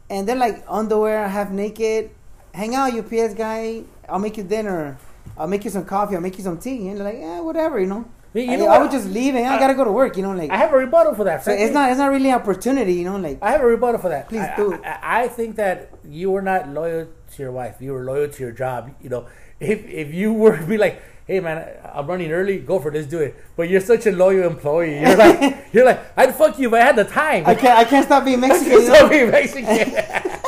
[0.09, 2.11] and they're like underwear, half naked.
[2.53, 3.83] Hang out, UPS guy.
[4.07, 4.97] I'll make you dinner.
[5.37, 6.15] I'll make you some coffee.
[6.15, 6.87] I'll make you some tea.
[6.87, 8.05] And they're like, yeah, whatever, you know.
[8.35, 10.23] You- you I, know I would just leave and I gotta go to work, you
[10.23, 10.51] know, like.
[10.51, 11.43] I have a rebuttal for that.
[11.43, 13.39] so it's not it's not really an opportunity, you know, like.
[13.41, 14.27] I have a rebuttal for that.
[14.29, 14.73] Please I, do.
[14.83, 17.77] I, I think that you were not loyal to your wife.
[17.79, 18.91] You were loyal to your job.
[19.01, 19.25] You know,
[19.59, 23.05] if if you were to be like, hey man, I'm running early, go for this,
[23.07, 23.35] do it.
[23.55, 24.99] But you're such a loyal employee.
[24.99, 25.39] You're like,
[25.73, 27.45] you're like, I'd fuck you if I had the time.
[27.47, 28.73] I can't I can't stop being Mexican.
[28.73, 29.09] You so know?
[29.09, 29.65] be Mexican.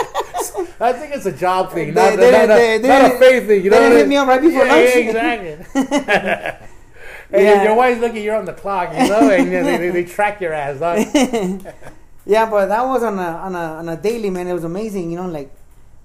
[0.80, 3.18] I think it's a job thing, They- not, they- not, not, they- they not a
[3.18, 3.64] faith thing.
[3.64, 4.96] You they know didn't hit me up right before yeah, lunch.
[4.96, 6.67] exactly.
[7.32, 7.56] And Yeah.
[7.56, 10.40] your, your wife's looking, you're on the clock, you know, and they, they, they track
[10.42, 10.80] your ass.
[10.80, 11.64] Dog.
[12.30, 14.48] Yeah, but that was on a on a on a daily man.
[14.48, 15.50] It was amazing, you know, like,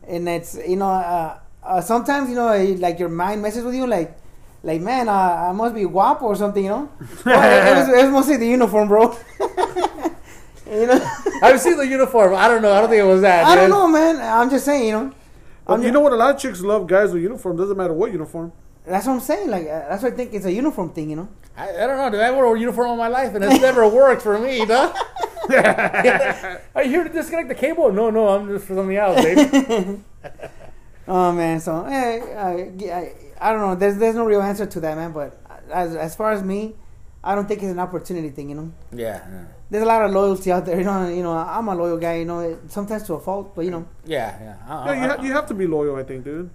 [0.06, 2.46] and it's you know, uh, uh, sometimes you know,
[2.78, 4.16] like your mind messes with you, like,
[4.62, 6.88] like man, uh, I must be guapo or something, you know.
[7.26, 9.18] Well, it, was, it was mostly the uniform, bro.
[10.70, 11.10] you know,
[11.42, 12.36] I've seen the uniform.
[12.36, 12.72] I don't know.
[12.72, 13.44] I don't think it was that.
[13.44, 14.20] I don't know, man.
[14.20, 15.12] I'm just saying, you know.
[15.66, 16.12] But you know what?
[16.12, 17.56] A lot of chicks love guys with uniform.
[17.56, 18.52] Doesn't matter what uniform.
[18.84, 19.48] That's what I'm saying.
[19.50, 21.28] Like, uh, that's why I think it's a uniform thing, you know.
[21.56, 22.10] I, I don't know.
[22.10, 22.20] Dude.
[22.20, 24.64] I wore a uniform all my life, and it's never worked for me.
[24.64, 24.92] Duh.
[26.74, 27.92] Are you here to disconnect the cable?
[27.92, 30.00] No, no, I'm just for something else, baby.
[31.08, 32.50] Oh man, so eh, I,
[32.94, 33.74] I, I don't know.
[33.74, 35.10] There's there's no real answer to that, man.
[35.12, 35.36] But
[35.70, 36.76] as as far as me,
[37.24, 38.50] I don't think it's an opportunity thing.
[38.50, 40.78] You know, yeah, yeah, there's a lot of loyalty out there.
[40.78, 42.18] You know, you know, I'm a loyal guy.
[42.18, 44.38] You know, sometimes to a fault, but you know, yeah.
[44.40, 44.56] yeah.
[44.68, 46.48] I- Yeah, you, I- ha- you have to be loyal, I think, dude.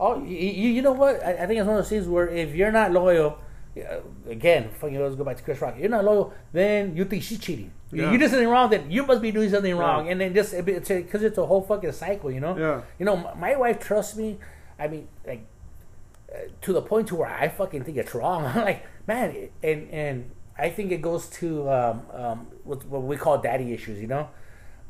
[0.00, 1.24] Oh, you, you, know what?
[1.24, 3.38] I, I think it's one of those things where if you're not loyal,
[3.76, 5.76] uh, again, fucking let's go back to Chris Rock.
[5.78, 7.70] You're not loyal, then you think she's cheating.
[7.92, 8.10] You- Yeah.
[8.12, 10.12] You did something wrong, then you must be doing something wrong, Yeah.
[10.12, 12.56] and then just because it's, it's a whole fucking cycle, you know.
[12.58, 12.80] Yeah.
[12.98, 14.38] You know, my, my wife trusts me.
[14.78, 15.46] I mean, like
[16.34, 18.44] uh, to the point to where I fucking think it's wrong.
[18.54, 23.16] I'm like, man, and and I think it goes to um, um, what, what we
[23.16, 24.28] call daddy issues, you know.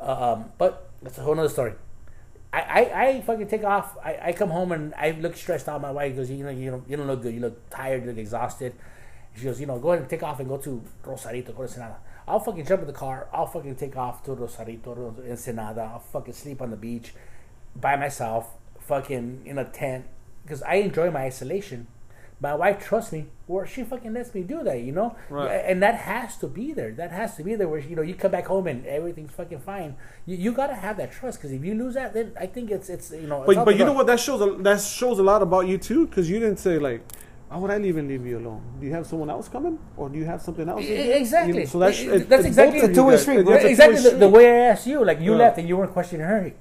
[0.00, 1.74] Um, but that's a whole nother story.
[2.54, 3.96] I, I, I fucking take off.
[4.02, 5.80] I, I come home and I look stressed out.
[5.80, 7.34] My wife goes, you know, you don't, you don't look good.
[7.34, 8.02] You look tired.
[8.02, 8.74] You look exhausted.
[9.36, 11.62] She goes, you know, go ahead and take off and go to Rosarito, go to
[11.64, 11.96] Ensenada.
[12.26, 13.28] I'll fucking jump in the car.
[13.32, 15.90] I'll fucking take off to Rosarito, to Ensenada.
[15.92, 17.14] I'll fucking sleep on the beach
[17.74, 20.06] by myself, fucking in a tent,
[20.44, 21.88] because I enjoy my isolation.
[22.48, 23.22] My wife trusts me,
[23.52, 25.08] where she fucking lets me do that, you know.
[25.30, 25.62] Right.
[25.70, 26.92] And that has to be there.
[27.02, 27.68] That has to be there.
[27.72, 29.90] Where you know you come back home and everything's fucking fine.
[30.28, 32.88] You, you gotta have that trust, because if you lose that, then I think it's
[32.96, 33.38] it's you know.
[33.42, 34.06] it's But but the you know what?
[34.12, 37.00] That shows a, that shows a lot about you too, because you didn't say like,
[37.48, 38.60] "Why would I even leave you alone?
[38.78, 41.60] Do you have someone else coming, or do you have something else?" Exactly.
[41.60, 43.22] You- so that's it- that's exactly- both of It's a you two-way guys.
[43.24, 43.54] street, It's bro.
[43.54, 44.98] a two-way exactly the, the way I asked you.
[45.10, 45.44] Like you Yeah.
[45.44, 46.52] left and you weren't questioning her.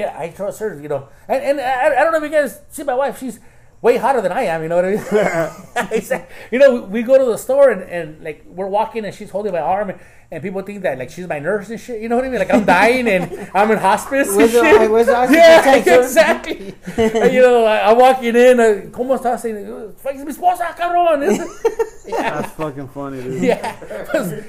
[0.00, 0.70] Yeah, I trust her.
[0.80, 3.18] You know, and and I, I don't know if you guys see my wife.
[3.22, 3.36] She's
[3.82, 4.62] way hotter than I am.
[4.62, 5.88] You know what I mean?
[5.92, 9.30] Exact- you know, we go to the store and, and like we're walking and she's
[9.30, 10.00] holding my arm and,
[10.30, 12.00] and people think that like she's my nurse and shit.
[12.00, 12.38] You know what I mean?
[12.40, 14.90] Like I'm dying and I'm in hospice and Where's the- shit.
[14.90, 16.02] where's the oxygen yeah, tank, sir?
[16.02, 16.74] exactly.
[16.96, 18.58] and, you know, I, I'm walking in.
[18.58, 19.40] Uh, ¿Cómo estás?
[19.42, 21.22] Saying, "Fuck, es mi esposa, cabrón."
[22.08, 22.40] yeah.
[22.40, 23.42] That's fucking funny, dude.
[23.42, 23.76] Yeah,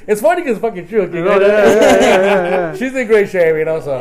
[0.07, 1.01] it's funny because it's fucking true.
[1.01, 1.19] okay?
[1.23, 2.75] Yeah, yeah, yeah, yeah, yeah.
[2.75, 3.79] She's in great shape, you know.
[3.81, 3.99] So,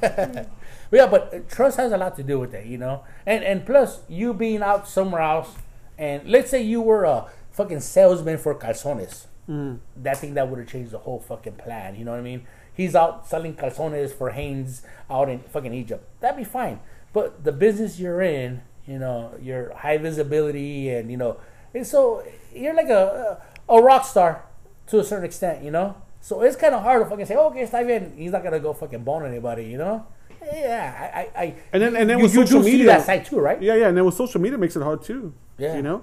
[0.00, 0.48] but
[0.92, 3.04] yeah, but trust has a lot to do with that, you know.
[3.24, 5.54] And and plus, you being out somewhere else,
[5.98, 9.78] and let's say you were a fucking salesman for calzones, mm.
[9.96, 11.96] that thing that would have changed the whole fucking plan.
[11.96, 12.46] You know what I mean?
[12.72, 16.04] He's out selling calzones for Hanes out in fucking Egypt.
[16.20, 16.80] That'd be fine.
[17.12, 21.38] But the business you're in, you know, your high visibility, and you know,
[21.74, 22.22] and so
[22.54, 24.44] you're like a a, rock star
[24.88, 25.96] to a certain extent, you know.
[26.20, 28.12] So it's kind of hard to fucking say, oh, okay, está bien.
[28.16, 30.06] He's not gonna go fucking bone anybody, you know.
[30.52, 32.86] Yeah, I, I, I And then and then you, with you social do see media,
[32.86, 33.60] that side too, right?
[33.60, 35.32] yeah, yeah, and then with social media makes it hard too.
[35.58, 35.76] Yeah.
[35.76, 36.02] you know,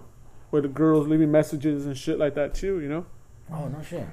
[0.49, 2.79] where the girls leaving messages and shit like that too.
[2.79, 3.05] You know,
[3.51, 4.05] Oh no shit.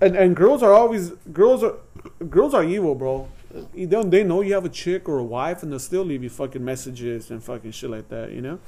[0.00, 1.74] and and girls are always girls are
[2.28, 3.28] girls are evil, bro.
[3.74, 6.22] You don't they know you have a chick or a wife, and they'll still leave
[6.22, 8.30] you fucking messages and fucking shit like that.
[8.32, 8.58] You know.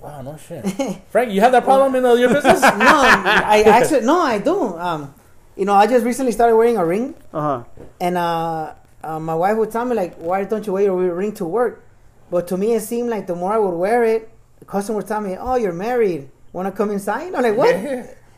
[0.00, 0.64] Wow, no shit.
[1.10, 2.60] Frank, you have that problem in uh, your business?
[2.62, 4.76] no, I actually no, I do.
[4.78, 5.14] Um,
[5.56, 7.64] you know, I just recently started wearing a ring, Uh huh.
[8.00, 8.74] and uh,
[9.06, 11.84] uh, my wife would tell me like, "Why don't you wear your ring to work?"
[12.30, 14.28] But to me, it seemed like the more I would wear it,
[14.58, 16.28] the customer would tell me, "Oh, you're married.
[16.52, 17.74] Want to come inside?" I'm like, "What?"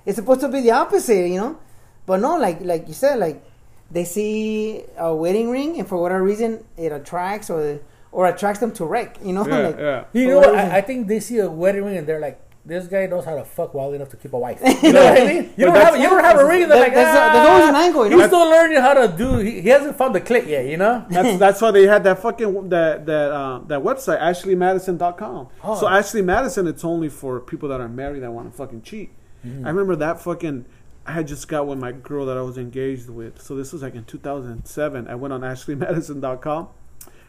[0.06, 1.58] It's supposed to be the opposite, you know.
[2.06, 3.42] But no, like like you said, like
[3.90, 7.80] they see a wedding ring, and for whatever reason, it attracts or
[8.12, 9.18] or attracts them to wreck.
[9.22, 10.04] You know, Yeah, like, yeah.
[10.12, 10.54] You know what what?
[10.56, 10.70] reason?
[10.72, 13.34] I, I think they see a wedding ring and they're like, this guy knows how
[13.34, 14.60] to fuck well enough to keep a wife.
[14.82, 15.52] You know what I mean?
[15.56, 17.20] You don't that's- have you don't have a ring and they're That- like, that's a-
[17.20, 18.18] ah, there's always an angle, you know?
[18.18, 19.38] He's still learning how to do.
[19.38, 20.66] He, he hasn't found the click yet.
[20.66, 21.04] You know?
[21.10, 25.48] That's that's why they had that fucking that that uh, that website ashleymadison.com.
[25.64, 25.80] Oh.
[25.80, 29.10] So Ashley Madison, it's only for people that are married that want to fucking cheat.
[29.44, 30.66] I remember that fucking.
[31.06, 33.40] I had just got with my girl that I was engaged with.
[33.40, 35.08] So this was like in 2007.
[35.08, 36.68] I went on ashleymadison.com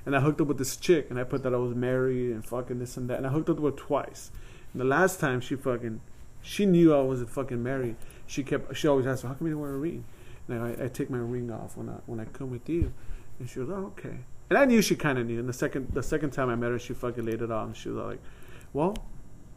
[0.06, 2.46] and I hooked up with this chick and I put that I was married and
[2.46, 3.18] fucking this and that.
[3.20, 4.32] And I hooked up with her twice.
[4.74, 6.02] The last time she fucking,
[6.42, 7.96] she knew I wasn't fucking married.
[8.28, 10.06] She kept, she always asked, me, "How come you don't wear a ring?"
[10.48, 12.94] And I, I take my ring off when I when I come with you.
[13.40, 14.18] And she was, "Oh, okay."
[14.50, 15.40] And I knew she kind of knew.
[15.40, 17.74] And the second the second time I met her, she fucking laid it on.
[17.74, 18.20] She was like,
[18.74, 18.96] "Well,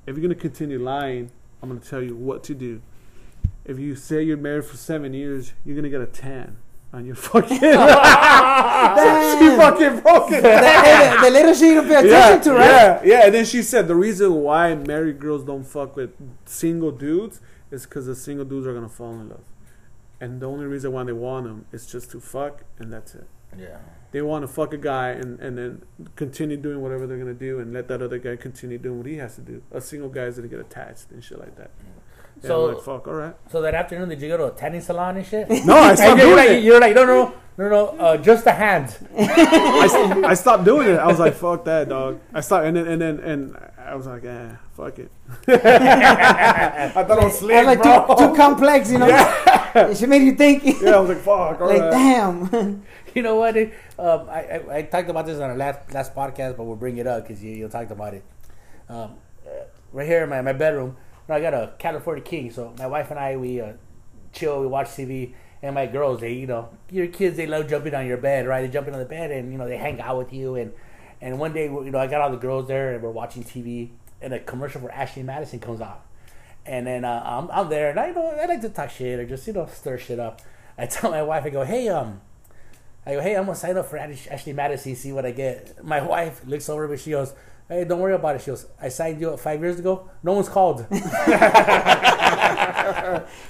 [0.06, 1.30] if you're gonna continue lying,
[1.62, 2.80] I'm gonna tell you what to do.
[3.64, 6.56] If you say you're married for seven years, you're gonna get a tan
[6.92, 7.64] on your fucking." she
[9.56, 10.42] fucking broke it.
[10.42, 12.66] the, the little shit you don't pay attention Yeah, to, right?
[12.66, 13.26] yeah, yeah.
[13.26, 16.10] And then she said the reason why married girls don't fuck with
[16.44, 17.40] single dudes
[17.70, 19.44] is because the single dudes are gonna fall in love,
[20.20, 23.26] and the only reason why they want them is just to fuck, and that's it.
[23.58, 23.78] Yeah.
[24.12, 25.82] They want to fuck a guy and, and then
[26.16, 29.16] continue doing whatever they're gonna do, and let that other guy continue doing what he
[29.16, 29.62] has to do.
[29.70, 31.70] A single guy is gonna get attached and shit like that.
[31.78, 31.91] Mm.
[32.42, 33.34] Yeah, So- I'm like, fuck, all right.
[33.50, 35.48] So that afternoon, did you go to a tanning salon and shit?
[35.64, 36.64] No, I stopped And you're doing like, it.
[36.64, 38.98] you're like, no, no, no, no, uh, just the hands.
[39.16, 40.98] I, st- I stopped doing it.
[40.98, 42.20] I was like, fuck that, dog.
[42.32, 45.10] I stopped, and then and then and I was like, eh, fuck it.
[45.48, 48.06] I thought I was I was like bro.
[48.16, 49.06] too, too complex, you know.
[49.74, 50.64] it should make you think.
[50.80, 51.60] Yeah, I was like, fuck.
[51.60, 51.90] All like right.
[51.90, 52.82] damn.
[53.14, 53.52] You know what?
[53.54, 53.72] dude?
[53.98, 56.96] Um, I, I I talked about this on our last last podcast, but we'll bring
[56.96, 58.24] it up because you you talked about it.
[58.88, 59.16] Um,
[59.46, 60.96] uh, right here in my, my bedroom,
[61.28, 62.50] I got a California King.
[62.50, 63.72] So my wife and I we uh,
[64.32, 67.94] chill, we watch TV, and my girls they you know your kids they love jumping
[67.94, 68.62] on your bed, right?
[68.62, 70.72] They jump in on the bed and you know they hang out with you and
[71.20, 73.90] and one day you know I got all the girls there and we're watching TV
[74.22, 75.96] and a commercial for Ashley Madison comes on.
[76.64, 79.18] And then uh, I'm, I'm there, and I you know I like to talk shit
[79.18, 80.40] or just you know stir shit up.
[80.78, 82.20] I tell my wife, I go, hey, um,
[83.04, 85.84] I go, hey, I'm gonna sign up for Ashley Madison, see what I get.
[85.84, 87.34] My wife looks over but she goes,
[87.72, 88.42] hey, don't worry about it.
[88.42, 90.08] She goes, I signed you up five years ago.
[90.22, 90.86] No one's called.
[90.92, 92.12] yeah,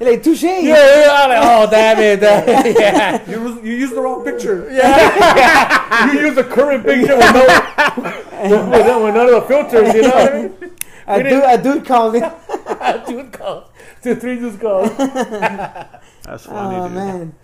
[0.01, 0.43] You're like touche.
[0.43, 2.77] yeah, I'm like, oh damn it, damn it.
[2.81, 3.31] yeah.
[3.31, 4.69] You, you used the wrong picture.
[4.73, 7.47] Yeah, you use the current picture with no,
[8.43, 10.55] with, with, with none of the filters, you know what I mean?
[11.07, 12.33] A We dude, didn't- a dude called it.
[13.07, 13.69] Dude calls.
[14.03, 14.91] Two, three dudes calls.
[14.97, 16.97] That's funny, Oh dude.
[16.97, 17.35] man,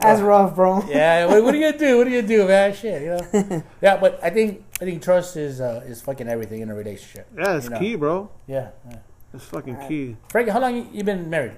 [0.00, 0.82] that's rough, bro.
[0.88, 1.96] Yeah, what, what are you gonna do?
[1.98, 2.74] What are you gonna do, man?
[2.74, 3.20] Shit, you know.
[3.82, 7.26] yeah, but I think I think trust is uh, is fucking everything in a relationship.
[7.36, 7.78] Yeah, it's You know.
[7.78, 8.30] key, bro.
[8.46, 8.70] Yeah.
[8.90, 8.98] yeah.
[9.32, 10.16] It's fucking key.
[10.28, 11.56] Frankie, how long you, you been married?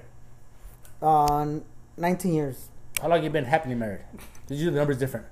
[1.01, 1.63] On
[1.97, 2.69] 19 years.
[3.01, 4.01] How long you been happily married?
[4.47, 5.25] Did you do the numbers different?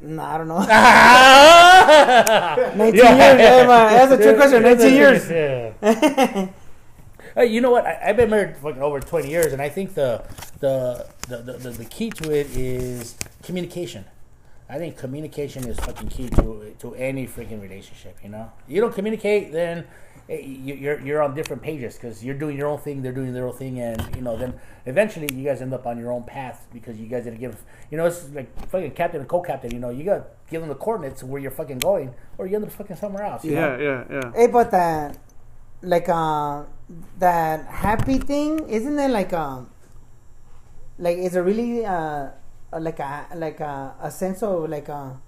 [0.00, 0.60] Nah, I don't know.
[0.60, 3.04] yeah, 19 years.
[3.10, 4.08] Yeah, man.
[4.08, 4.62] That's a trick question.
[4.62, 5.30] 19 years.
[5.30, 6.48] Yeah.
[7.34, 7.86] Hey, you know what?
[7.86, 10.24] I, I've been married for fucking over twenty years, and I think the
[10.60, 13.14] the, the the the the key to it is
[13.44, 14.04] communication.
[14.70, 18.18] I think communication is fucking key to to any freaking relationship.
[18.22, 19.86] You know, you don't communicate, then
[20.28, 23.32] eh, you- you're you're on different pages because you're doing your own thing, they're doing
[23.32, 24.52] their own thing, and you know, then
[24.84, 27.56] eventually you guys end up on your own path because you guys didn't give.
[27.90, 29.72] You know, it's like fucking captain and co-captain.
[29.72, 32.56] You know, you got to give them the coordinates where you're fucking going, or you
[32.56, 33.44] end up fucking somewhere else.
[33.44, 34.04] You Yeah, know?
[34.10, 34.32] yeah, yeah.
[34.34, 35.16] Hey, but that,
[35.80, 36.64] like, uh,
[37.18, 39.70] that happy thing, isn't it like, um,
[40.98, 42.28] like, is it really, uh,
[42.72, 45.20] like a, like a, a sense of, like, a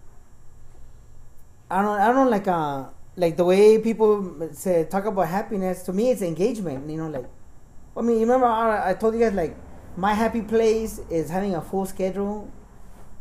[1.70, 5.92] I don't, I don't like, a like the way people say, talk about happiness, to
[5.92, 7.26] me, it's engagement, you know, like,
[7.96, 9.56] I mean, you remember I, I told you guys, like,
[9.96, 12.50] my happy place is having a full schedule.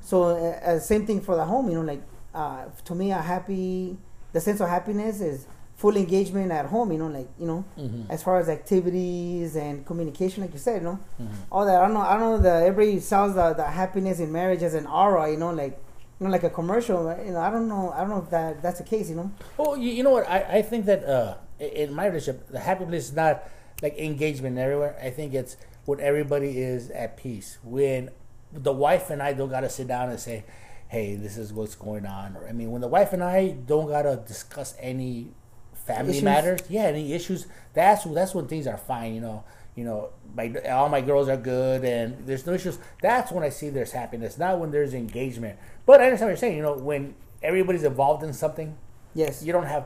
[0.02, 2.02] So, uh, uh, same thing for the home, you know, like,
[2.34, 3.98] uh, to me, a happy,
[4.32, 5.46] the sense of happiness is
[5.80, 8.04] full engagement at home, you know, like, you know, Mhm.
[8.10, 11.28] as far as activities and communication, like you said, you know, Mhm.
[11.50, 11.78] all that.
[11.82, 14.74] I don't know, I don't know that everybody sells the, the happiness in marriage as
[14.74, 15.80] an aura, you know, like,
[16.20, 18.62] you know, like a commercial, you know, I don't know, I don't know if that
[18.62, 19.32] that's the case, you know.
[19.58, 20.30] Well, you, you know what?
[20.30, 23.44] I, I think that uh, in my relationship, the happy place is not
[23.82, 24.98] like engagement everywhere.
[25.02, 25.56] I think it's
[25.86, 27.58] when everybody is at peace.
[27.64, 28.10] When
[28.52, 30.44] the wife and I don't got to sit down and say,
[30.90, 32.36] hey, this is what's going on.
[32.36, 35.32] Or, I mean, when the wife and I don't got to discuss any
[35.94, 36.24] family Issues?
[36.24, 39.44] matters, yeah, any issues, that's, that's when things are fine, you know.
[39.76, 42.78] You know, my, all my girls are good and there's no issues.
[43.02, 45.58] That's when I see there's happiness, not when there's engagement.
[45.86, 46.58] But I understand what you're saying.
[46.58, 48.76] You know, when everybody's involved in something,
[49.14, 49.42] Yes.
[49.46, 49.86] you don't have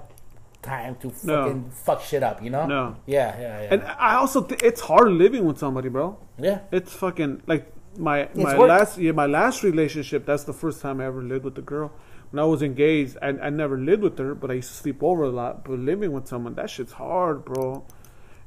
[0.64, 1.44] time to No.
[1.44, 2.66] fucking fuck shit up, you know?
[2.66, 2.96] No.
[3.06, 3.68] Yeah, yeah, yeah.
[3.74, 6.18] And I also th- it's hard living with somebody, bro.
[6.40, 6.60] yeah.
[6.72, 7.64] It's fucking like
[7.98, 8.70] my my work.
[8.70, 10.26] last yeah my last relationship.
[10.26, 11.92] That's the first time I ever lived with a girl.
[12.34, 15.04] When I was engaged, I, I never lived with her, but I used to sleep
[15.04, 15.64] over a lot.
[15.64, 17.86] But living with someone, that shit's hard, bro.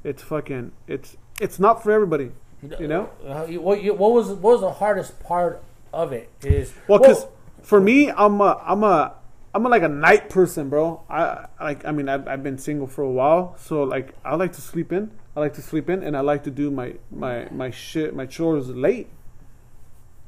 [0.03, 2.33] It's fucking it's it's not for everybody.
[2.81, 3.11] You know.
[3.25, 5.63] Uh, what, you, what was what was the hardest part
[5.93, 6.29] of it?
[6.43, 7.29] Is Well, because
[7.63, 9.15] for me, I'm a, I'm a,
[9.55, 11.03] I'm a, like a night person, bro.
[11.09, 14.53] I like, I mean, I've, I've been single for a while, so like, I like
[14.55, 15.13] to sleep in.
[15.37, 18.27] I like to sleep in, and I like to do my my my shit, my
[18.27, 19.11] chores late.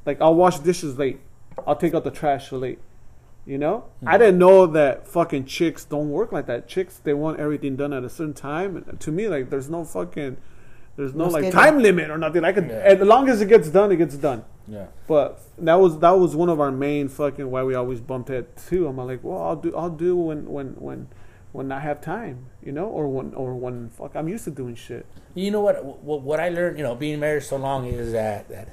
[0.07, 1.19] Like, I'll wash dishes late.
[1.67, 2.79] I'll take out the trash late.
[3.49, 4.09] You know, hmm.
[4.09, 6.69] I didn't know that fucking chicks don't work like that.
[6.69, 8.77] Chicks, they want everything done at a certain time.
[8.77, 10.37] And to me, like, there's no fucking,
[10.97, 11.59] there's no, No like schedule.
[11.63, 12.45] time limit or nothing.
[12.45, 12.75] I could, Yeah.
[12.93, 14.45] as long as it gets done, it gets done.
[14.69, 18.29] yeah, But that was that was one of our main fucking why we always bumped
[18.29, 18.87] head too.
[18.87, 21.09] I'm like, well, I'll do I'll do when when when
[21.53, 24.75] when I have time, you know, or when or when fuck I'm used to doing
[24.75, 25.07] shit.
[25.35, 26.21] you know what, what?
[26.21, 28.69] What I learned, you know, being married so long is that that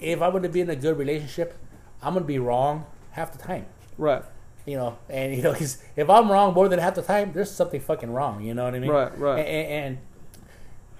[0.00, 1.54] if I were to be in a good relationship,
[2.02, 3.66] I'm gonna be wrong half the time.
[3.98, 4.24] Right,
[4.66, 7.50] You know, and you know, because if I'm wrong more than half the time, there's
[7.50, 8.42] something fucking wrong.
[8.42, 8.90] You know what I mean?
[8.90, 9.38] Right, right.
[9.38, 9.98] And,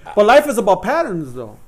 [0.04, 1.58] and, but life is about patterns, though.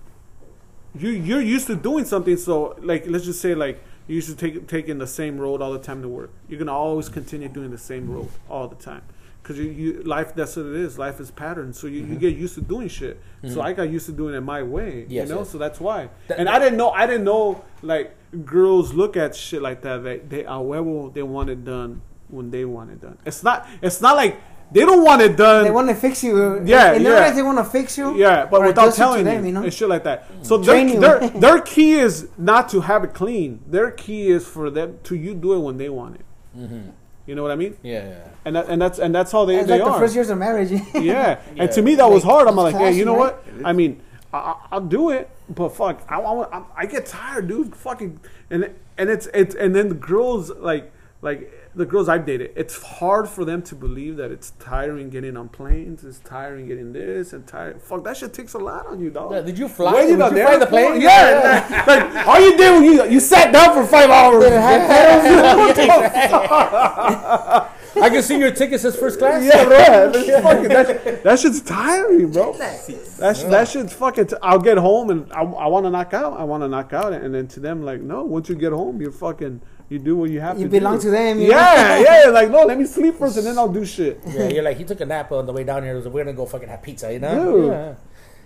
[0.97, 4.36] You you're used to doing something, so like let's just say like you used to
[4.36, 6.30] take taking the same road all the time to work.
[6.49, 9.03] You're gonna always continue doing the same road all the time.
[9.45, 10.99] Cause you, you life that's what it is.
[10.99, 12.16] Life is patterns, so you, you mm-hmm.
[12.16, 13.20] get used to doing shit.
[13.42, 13.61] So mm-hmm.
[13.61, 15.40] I got used to doing it my way, Yes, you know.
[15.40, 15.51] yes.
[15.51, 16.09] So that's why.
[16.28, 16.90] That- and I didn't know.
[16.90, 18.16] I didn't know like
[18.47, 20.03] girls look at shit like that.
[20.03, 21.12] They they are huevo.
[21.12, 23.18] They want it done when they want it done.
[23.26, 23.68] It's not.
[23.82, 24.40] It's not like
[24.72, 25.64] they don't want it done.
[25.64, 26.36] They want to fix you.
[26.36, 27.11] Uh, yeah, in yeah.
[27.11, 28.16] their eyes, they want to fix you.
[28.16, 29.62] Yeah, but without adjust it telling them, you, you know?
[29.62, 30.26] and shit like that.
[30.42, 33.61] So Train their, their their key is not to have it clean.
[33.66, 36.24] Their key is for them to you do it when they want it.
[36.57, 36.90] Mm-hmm.
[37.27, 37.77] You know what I mean?
[37.83, 38.29] Yeah, yeah.
[38.45, 40.39] And that, and that's and that's how they It's they like the first years of
[40.39, 40.70] marriage.
[40.95, 41.41] yeah.
[41.57, 42.49] and to me that was Like, hard.
[42.49, 43.66] I'm like, yeah, you know clashing, what?
[43.66, 44.03] I mean,
[44.33, 47.75] I, I- I'll do it, but fuck, I, I, I get tired, dude.
[47.75, 48.20] Fucking,
[48.51, 52.83] and and it's it's and then the girls like like the girls I've dated, it's
[52.83, 57.33] hard for them to believe that it's tiring getting on planes, it's tiring getting this
[57.33, 57.81] and tiring.
[57.81, 59.33] Fuck, that shit takes a lot on you, dog.
[59.33, 59.93] Yeah, did you fly?
[59.93, 61.01] Wait, Did know, you the fly the plane?
[61.01, 64.45] Yeah, like all you did when you you sat down for five hours.
[67.97, 69.45] I can see your ticket says first class.
[69.45, 70.11] Yeah, bro.
[70.11, 72.53] That's fucking, that, that shit's tiring, bro.
[72.53, 74.29] That's that shit's fucking.
[74.29, 76.39] T- I'll get home and I, I want to knock out.
[76.39, 78.25] I want to knock out, and then to them, like, no.
[78.25, 79.61] Once you get home, you're fucking.
[79.89, 80.70] You do what you have You to.
[80.70, 81.03] belong do.
[81.03, 82.30] to them, you Yeah, yeah.
[82.30, 84.20] Like, no, let me sleep first, and then I'll do shit.
[84.26, 86.01] Yeah, you're like he took a nap on the way down here.
[86.01, 87.66] We're gonna go fucking have pizza, you know?
[87.70, 87.95] Yeah.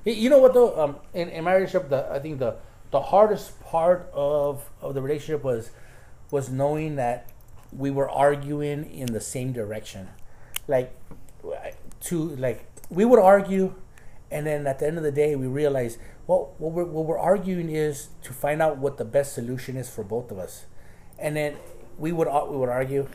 [0.05, 0.79] You- You know what though?
[0.81, 2.57] Um, in, in my relationship, the I think the
[2.91, 5.71] the hardest part of of the relationship was
[6.31, 7.29] was knowing that
[7.77, 10.09] we were arguing in the same direction.
[10.67, 10.93] Like
[12.03, 13.75] to like we would argue,
[14.31, 17.19] and then at the end of the day, we realized well, what we're what we're
[17.19, 20.65] arguing is to find out what the best solution is for both of us,
[21.19, 21.57] and then
[21.99, 23.09] we would we would argue,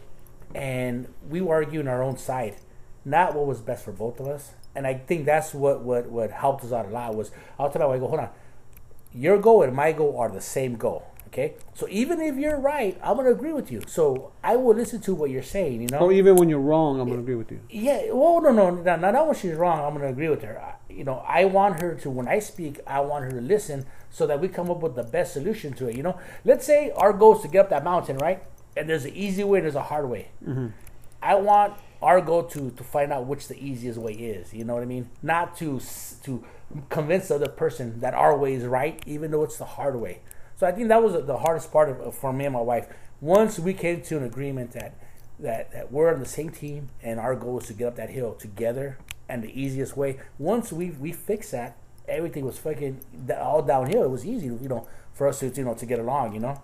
[0.53, 2.55] and we were arguing our own side,
[3.05, 4.51] not what was best for both of us.
[4.75, 7.81] And I think that's what what what helped us out a lot was I'll tell
[7.81, 8.29] my wife, I go, hold on,
[9.13, 11.07] your goal and my goal are the same goal.
[11.27, 13.81] Okay, so even if you're right, I'm gonna agree with you.
[13.87, 15.81] So I will listen to what you're saying.
[15.81, 17.59] You know, Or even when you're wrong, I'm gonna agree with you.
[17.71, 19.79] yeah, well, no, no, no, not, when she's wrong.
[19.79, 20.61] I'm going to agree with her.
[20.61, 23.87] I, you know, I want her to, when I speak, I want her to listen
[24.13, 25.97] so that we come up with the best solution to it.
[25.97, 28.43] You know, let's say our goal is to get up that mountain, right?
[28.77, 30.29] And there's an easy way and there's a hard way.
[30.47, 30.67] Mm-hmm.
[31.21, 34.53] I want our goal to to find out which the easiest way is.
[34.53, 35.09] You know what I mean?
[35.23, 35.81] Not to
[36.23, 36.43] to
[36.89, 40.21] convince the other person that our way is right, even though it's the hard way.
[40.57, 42.87] So I think that was the hardest part of for me and my wife.
[43.19, 44.95] Once we came to an agreement that
[45.39, 48.11] that, that we're on the same team and our goal is to get up that
[48.11, 50.19] hill together and the easiest way.
[50.37, 51.77] Once we we fix that,
[52.07, 52.99] everything was fucking
[53.39, 54.03] all downhill.
[54.03, 56.33] It was easy, you know, for us to you know to get along.
[56.33, 56.61] You know,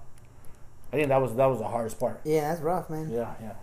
[0.93, 2.21] I think that was that was the hardest part.
[2.23, 3.09] Yeah, that's rough, man.
[3.11, 3.53] Yeah, yeah.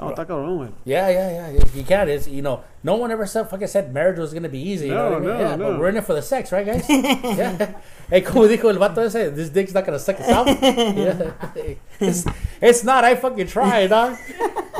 [0.00, 0.72] Oh, está cabrón, güey.
[0.84, 1.50] Yeah, yeah, yeah.
[1.52, 2.10] You, you can't.
[2.10, 4.88] It's you know, no one ever said fucking said marriage was gonna be easy.
[4.88, 5.28] You know No, what I mean?
[5.28, 5.70] no, yeah, no.
[5.70, 6.84] but we're in it for the sex, right, guys?
[6.90, 7.74] yeah.
[8.10, 10.46] Hey, como dijo el vato ese, this dick's not gonna suck us out.
[10.62, 11.30] yeah.
[12.00, 12.24] It's,
[12.60, 13.04] it's not.
[13.04, 14.16] I fucking tried, dog.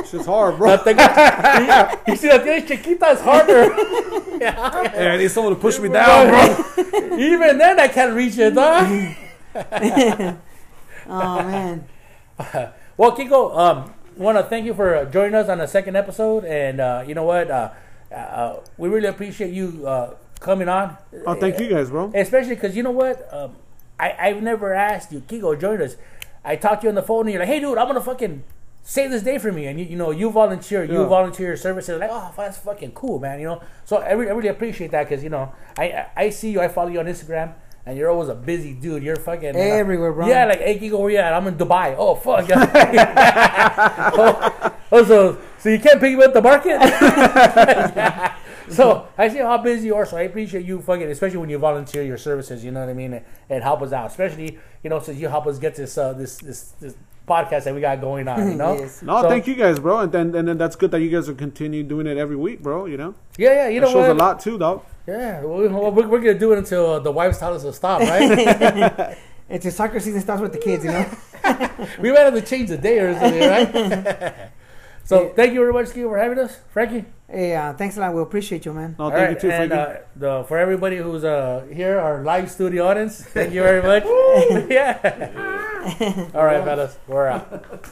[0.09, 0.77] Shit's hard, La bro.
[0.77, 1.01] tengo-
[2.07, 3.73] you see, that tienes chiquita, it's harder.
[4.39, 5.13] Yeah.
[5.13, 7.17] I need someone to push me down, bro.
[7.17, 9.15] Even then, I can't reach it, dog.
[11.07, 11.85] Oh man.
[12.97, 16.45] Well, Kiko, um, want to thank you for uh, joining us on the second episode,
[16.45, 17.51] and uh, you know what?
[17.51, 17.69] Uh,
[18.13, 20.97] uh, we really appreciate you uh, coming on.
[21.25, 22.11] Oh, thank you guys, bro.
[22.15, 23.31] Especially because you know what?
[23.33, 23.55] Um,
[23.99, 25.95] I, I've never asked you, Kiko, join us.
[26.43, 28.01] I talked to you on the phone and you're like, hey, dude, I'm going to
[28.01, 28.43] fucking
[28.87, 29.65] save this day for me.
[29.65, 31.07] And you, you know, you volunteer, you Yeah.
[31.07, 31.99] volunteer your services.
[31.99, 33.39] Like, oh, that's fucking cool, man.
[33.39, 36.51] You know, so I really, I really appreciate that because, you know, I, I see
[36.51, 37.55] you, I follow you on Instagram.
[37.87, 39.03] And you're always a busy dude.
[39.03, 40.27] You're fucking Everywhere, bro.
[40.27, 41.33] Yeah, like, hey, Kiko, where you at?
[41.33, 41.95] I'm in Dubai.
[41.97, 42.49] Oh, fuck.
[44.17, 46.79] oh, oh, so, so you can't pick me up at the market?
[48.73, 50.05] so I see how busy you are.
[50.05, 52.65] So I appreciate you fucking, especially when you volunteer your services.
[52.65, 54.07] You know what I mean, and, and help us out.
[54.07, 56.95] Especially you know, since you help us get this uh, this this this
[57.27, 58.47] podcast that we got going on.
[58.51, 59.01] You know, Yes.
[59.01, 59.99] No, So- thank you guys, bro.
[59.99, 62.61] And then and then that's good that you guys are continue doing it every week,
[62.61, 62.85] bro.
[62.85, 63.67] You know, Yeah, yeah.
[63.69, 64.11] You that know shows what?
[64.17, 64.83] a lot too, dog.
[65.07, 68.01] Yeah, we, we're, we're gonna do it until uh, the wives tell us to stop,
[68.01, 69.17] right?
[69.47, 71.05] It's a soccer season starts with the kids, you know.
[72.01, 74.49] we might have to change the day or something, right?
[75.05, 77.05] So thank you very much, Ski, for having us, Frankie.
[77.29, 78.13] hey, uh, thanks a lot.
[78.13, 78.95] We appreciate you, man.
[78.99, 79.99] No, thank right, you too, and Frankie.
[79.99, 84.03] uh, the, for everybody who's uh, here, our live studio audience, thank you very much.
[84.69, 84.97] yeah.
[86.33, 87.85] All right, fellas, we're out.